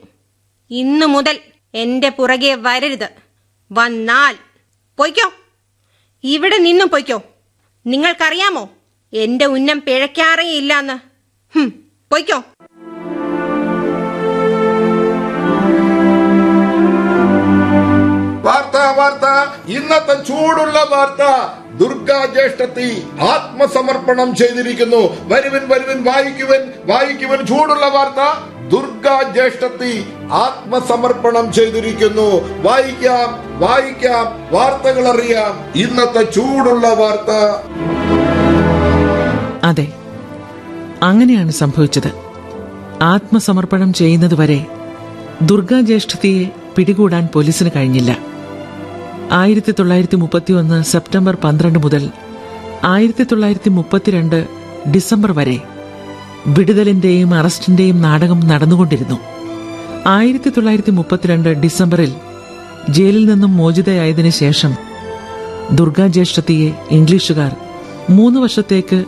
[0.70, 1.40] ഇന്നു മുതൽ
[1.74, 3.10] എന്റെ പുറകെ വരരുത്.
[3.72, 4.36] വന്നാൽ
[4.98, 5.32] പൊയ്ക്കോ.
[6.24, 7.22] ഇവിടെ നിന്നും പൊയ്ക്കോ.
[7.86, 8.70] നിങ്ങൾക്കറിയാമോ?
[9.14, 10.94] എന്റെ ഉന്നം പിഴയ്ക്കാറേ ഇല്ലാന്ന്.
[11.56, 12.44] ഹും, പൊയ്ക്കോ.
[18.42, 19.26] വാർത്ത വാർത്ത.
[19.72, 21.63] ഇന്നത്തെ ചൂടുള്ള വാർത്ത.
[21.78, 25.28] ദുർഗാ ജ്യേഷ്ഠത്തി ആത്മസമർപ്പണം ചെയ്തിരിക്കുന്നു.
[25.28, 28.22] വരുവിൻ വരുവിൻ വായിക്കുവൻ വായിക്കുവൻ ചൂടുള്ള വാർത്ത.
[28.72, 32.62] ദുർഗാ ജ്യേഷ്ഠത്തി ആത്മസമർപ്പണം ചെയ്തിരിക്കുന്നു.
[32.62, 37.32] വായിക്കാം വായിക്കാം വാർത്തകൾ അറിയാം ഇന്നത്തെ ചൂടുള്ള വാർത്ത.
[39.64, 39.88] അതെ
[41.04, 42.12] അങ്ങനെയാണ് സംഭവിച്ചത്.
[43.02, 44.66] ആത്മസമർപ്പണം ചെയ്യുന്നതുവരെ
[45.42, 46.46] ദുർഗാ ജ്യേഷ്ഠത്തിയെ
[46.76, 48.33] പിടികൂടാൻ പോലീസിന് കഴിഞ്ഞില്ല.
[49.32, 52.10] ആയിരത്തി തൊള്ളായിരത്തി മുപ്പത്തി ഒന്ന് സെപ്റ്റംബർ പന്ത്രണ്ട് മുതൽ
[52.84, 54.48] ആയിരത്തി തൊള്ളായിരത്തി മുപ്പത്തിരണ്ട്
[54.92, 55.62] ഡിസംബർ വരെ
[56.48, 59.20] വിടുതലിന്റെയും അറസ്റ്റിന്റെയും നാടകം നടന്നുകൊണ്ടിരുന്നു.
[60.06, 62.14] ആയിരത്തി തൊള്ളായിരത്തി മുപ്പത്തിരണ്ട് ഡിസംബറിൽ
[62.90, 64.74] ജയിലിൽ നിന്നും മോചിതയായതിനു ശേഷം
[65.72, 67.56] ദുർഗാ ജ്യേഷ്ഠത്തിയെ ഇംഗ്ലീഷുകാർ
[68.10, 69.06] മൂന്ന് വർഷത്തേക്ക്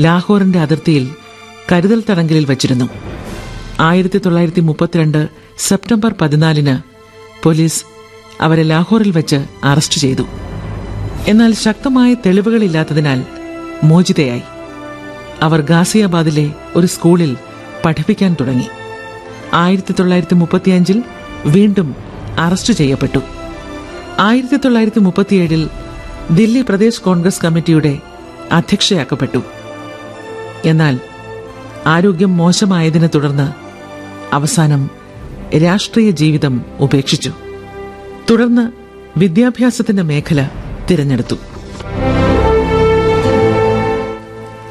[0.00, 1.08] ലാഹോറിന്റെ അതിർത്തിയിൽ
[1.72, 2.88] കരുതൽ തടങ്കലിൽ വച്ചിരുന്നു.
[3.80, 5.28] ആയിരത്തി തൊള്ളായിരത്തി മുപ്പത്തിരണ്ട്
[5.58, 6.76] സെപ്റ്റംബർ പതിനാലിന്
[7.42, 7.84] പോലീസ്
[8.40, 10.22] അവരെ ലാഹോറിൽ വെച്ച് അറസ്റ്റ് ചെയ്തു.
[11.28, 13.24] എന്നാൽ ശക്തമായ തെളിവുകളില്ലാത്തതിനാൽ
[13.84, 14.42] മോചിതയായി.
[15.42, 17.36] അവർ ഗാസിയാബാദിലെ ഒരു സ്കൂളിൽ
[17.84, 18.66] പഠിപ്പിക്കാൻ തുടങ്ങി.
[19.54, 21.02] ആയിരത്തി തൊള്ളായിരത്തി മുപ്പത്തിയഞ്ചിൽ
[21.46, 21.94] വീണ്ടും
[22.38, 23.18] അറസ്റ്റ് ചെയ്യപ്പെട്ടു.
[24.18, 25.70] ആയിരത്തി തൊള്ളായിരത്തി മുപ്പത്തിയേഴിൽ
[26.30, 27.98] ദില്ലി പ്രദേശ് കോൺഗ്രസ് കമ്മിറ്റിയുടെ
[28.52, 29.42] അധ്യക്ഷയാക്കപ്പെട്ടു.
[30.64, 31.00] എന്നാൽ
[31.86, 33.52] ആരോഗ്യം മോശമായതിനെ തുടർന്ന്
[34.34, 34.90] അവസാനം
[35.62, 37.32] രാഷ്ട്രീയ ജീവിതം ഉപേക്ഷിച്ചു.
[38.30, 38.72] തുടർന്ന്
[39.16, 40.50] വിദ്യാഭ്യാസത്തിന്റെ മേഖല
[40.90, 41.36] തിരഞ്ഞെടുത്തു.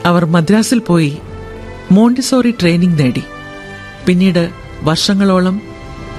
[0.06, 1.18] അവർ മദ്രാസിൽ പോയി
[1.92, 3.24] മോണ്ടിസോറി ട്രെയിനിംഗ് നേടി.
[4.06, 5.62] പിന്നീട് വർഷങ്ങളോളം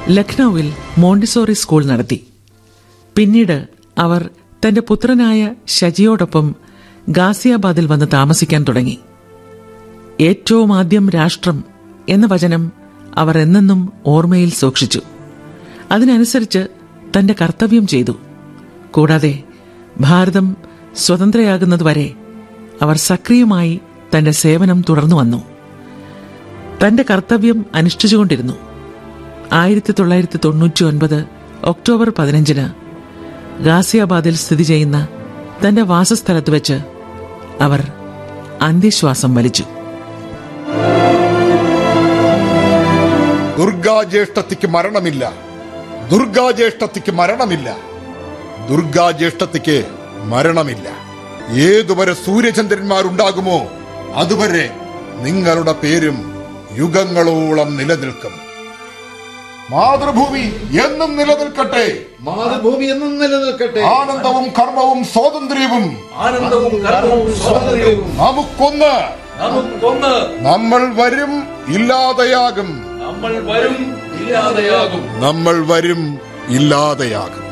[0.09, 2.27] ലക്നൌവിൽ മോണ്ടിസോറി സ്കൂൾ നടത്തി.
[3.17, 3.69] പിന്നീട്
[3.99, 4.31] അവർ
[4.67, 6.55] തന്റെ പുത്രനായ ഷജിയോടൊപ്പം
[7.09, 8.99] ഗാസിയാബാദിൽ വന്ന് താമസിക്കാൻ തുടങ്ങി.
[10.21, 11.65] ഏറ്റവും ആദ്യം രാഷ്ട്രം
[12.09, 12.73] എന്ന വചനം
[13.15, 15.01] അവർ എന്നെന്നും ഓർമ്മയിൽ സൂക്ഷിച്ചു.
[15.93, 16.82] അതിനനുസരിച്ച്
[17.17, 18.19] തന്റെ കർത്തവ്യം ചെയ്തു.
[18.91, 19.43] കൂടാതെ
[20.01, 20.57] ഭാരതം
[20.97, 22.15] സ്വതന്ത്രയാകുന്നതുവരെ
[22.83, 23.81] അവർ സക്രിയമായി
[24.17, 25.43] തന്റെ സേവനം തുടർന്നു വന്നു.
[26.87, 28.53] തന്റെ കർത്തവ്യം അനുഷ്ഠിച്ചുകൊണ്ടിരുന്നു.
[29.53, 31.25] ആയിരത്തി തൊള്ളായിരത്തി തൊണ്ണൂറ്റി ഒൻപത്
[31.65, 32.69] ഒക്ടോബർ പതിനഞ്ചിന്
[33.63, 35.09] ഗാസിയാബാദിൽ സ്ഥിതി ചെയ്യുന്ന
[35.69, 36.81] തന്റെ വാസസ്ഥലത്ത് വെച്ച്
[37.61, 37.93] അവർ
[38.63, 39.63] അന്ത്യശ്വാസം വലിച്ചു.
[39.63, 41.13] ദുർഗാ
[43.59, 45.52] ദുർഗാജ്യേഷ്ഠത്തിക്ക് മരണമില്ല.
[46.13, 47.77] ദുർഗാജ്യേഷ്ഠത്തിക്ക് മരണമില്ല.
[48.71, 49.85] ദുർഗാജ്യേഷ്ഠത്തിക്ക്
[50.25, 50.89] മരണമില്ല.
[51.53, 53.59] ഏതുവരെ സൂര്യചന്ദ്രന്മാരുണ്ടാകുമോ
[54.15, 54.71] അതുവരെ
[55.17, 56.45] നിങ്ങളുടെ പേരും
[56.79, 58.35] യുഗങ്ങളോളം നിലനിൽക്കും.
[59.71, 60.41] മാതൃഭൂമി
[60.87, 62.03] എന്നും നിലനിൽക്കട്ടെ.
[62.21, 63.81] മാതൃഭൂമി എന്നും നിലനിൽക്കട്ടെ.
[63.81, 68.19] ആനന്ദവും കർമ്മവും സ്വാതന്ത്ര്യവും ആനന്ദവും കർമ്മവും സ്വാതന്ത്ര്യവും.
[68.19, 68.95] നമുക്കൊന്ന്
[69.41, 72.99] നമുക്കൊന്ന് നമ്മൾ വരും ഇല്ലാതെയാകും.
[73.07, 75.21] നമ്മൾ വരും ഇല്ലാതെയാകും.
[75.21, 77.43] നമ്മൾ വരും ഇല്ലാതെയാകും.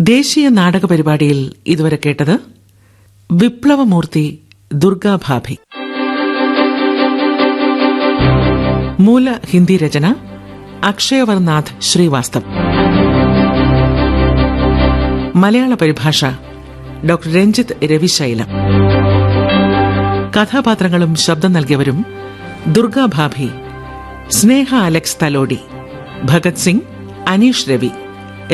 [0.00, 2.38] ദേശീയ നാടക പരിപാടിയിൽ ഇതുവരെ കേട്ടത്
[3.32, 4.38] വിപ്ലവമൂർത്തി
[4.72, 5.58] ദുർഗാഭാഭി
[9.00, 10.14] മൂല ഹിന്ദി രചന
[10.84, 12.65] അക്ഷയവർനാഥ് ശ്രീവാസ്തവ്.
[15.36, 16.20] മലയാള പരിഭാഷ
[17.08, 18.48] ഡോക്ടർ രഞ്ജിത്ത് രവിശൈലം.
[20.36, 21.98] കഥാപാത്രങ്ങളും ശബ്ദം നൽകിയവരും
[22.66, 23.48] Durgabhabhi
[24.30, 25.58] Sneha Alex Thalody
[26.24, 26.86] Bhagat Singh
[27.28, 27.90] Aneesh Ravi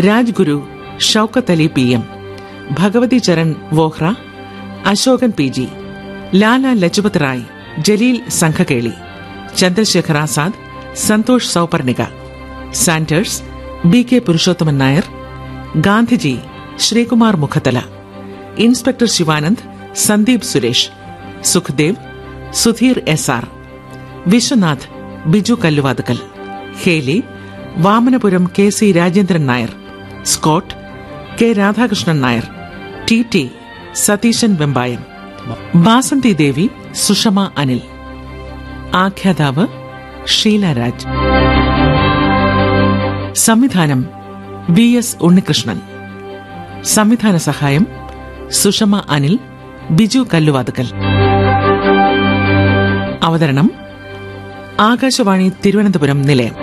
[0.06, 0.56] Rajguru
[1.00, 2.02] Shoukath Ali P M
[2.72, 4.04] Bhagwati Charan Vohra
[4.86, 5.66] Ashokan P G
[6.34, 7.46] Lala Lajpat Rai
[7.82, 8.94] Jaleel Sanghakeli
[9.56, 10.58] Chandrashekhar Azad
[11.00, 12.02] Santhosh Souparnika
[12.74, 13.40] Sanders
[13.84, 15.06] B K Purushothaman Nair
[15.80, 16.34] Gandhiji
[16.78, 17.82] Sreekumar Mukhathala.
[18.56, 19.62] Inspector Shivanand
[19.94, 20.90] Sandeep Suresh
[21.42, 21.94] Sukhdev
[22.52, 23.48] Sudheer S R
[24.26, 24.88] Vishwanath
[25.26, 26.16] Biju Kalluvathukkal
[26.82, 27.22] Hailey
[27.76, 29.70] Vamanapuram K C Rajendran Nair
[30.22, 30.74] Scott
[31.40, 32.50] K Radhakrishnan Nair
[33.10, 33.50] T T
[33.92, 35.02] Satheesan Vembayam
[35.74, 37.80] Basanti Devi Sushama Anil.
[38.94, 39.66] ആഖ്യാതാവ്
[40.26, 41.06] ഷീല രാജ്.
[43.34, 44.06] സംവിധാനം
[44.70, 45.91] V S Unnikrishnan.
[46.84, 47.86] സംവിധാന സഹായം
[48.50, 49.38] സുഷമ അനിൽ
[49.90, 50.86] ബിജു കല്ലുവാതുക്കൽ.
[53.22, 53.70] അവതരണം
[54.80, 56.54] ആകാശവാണി തിരുവനന്തപുരം നിലയം.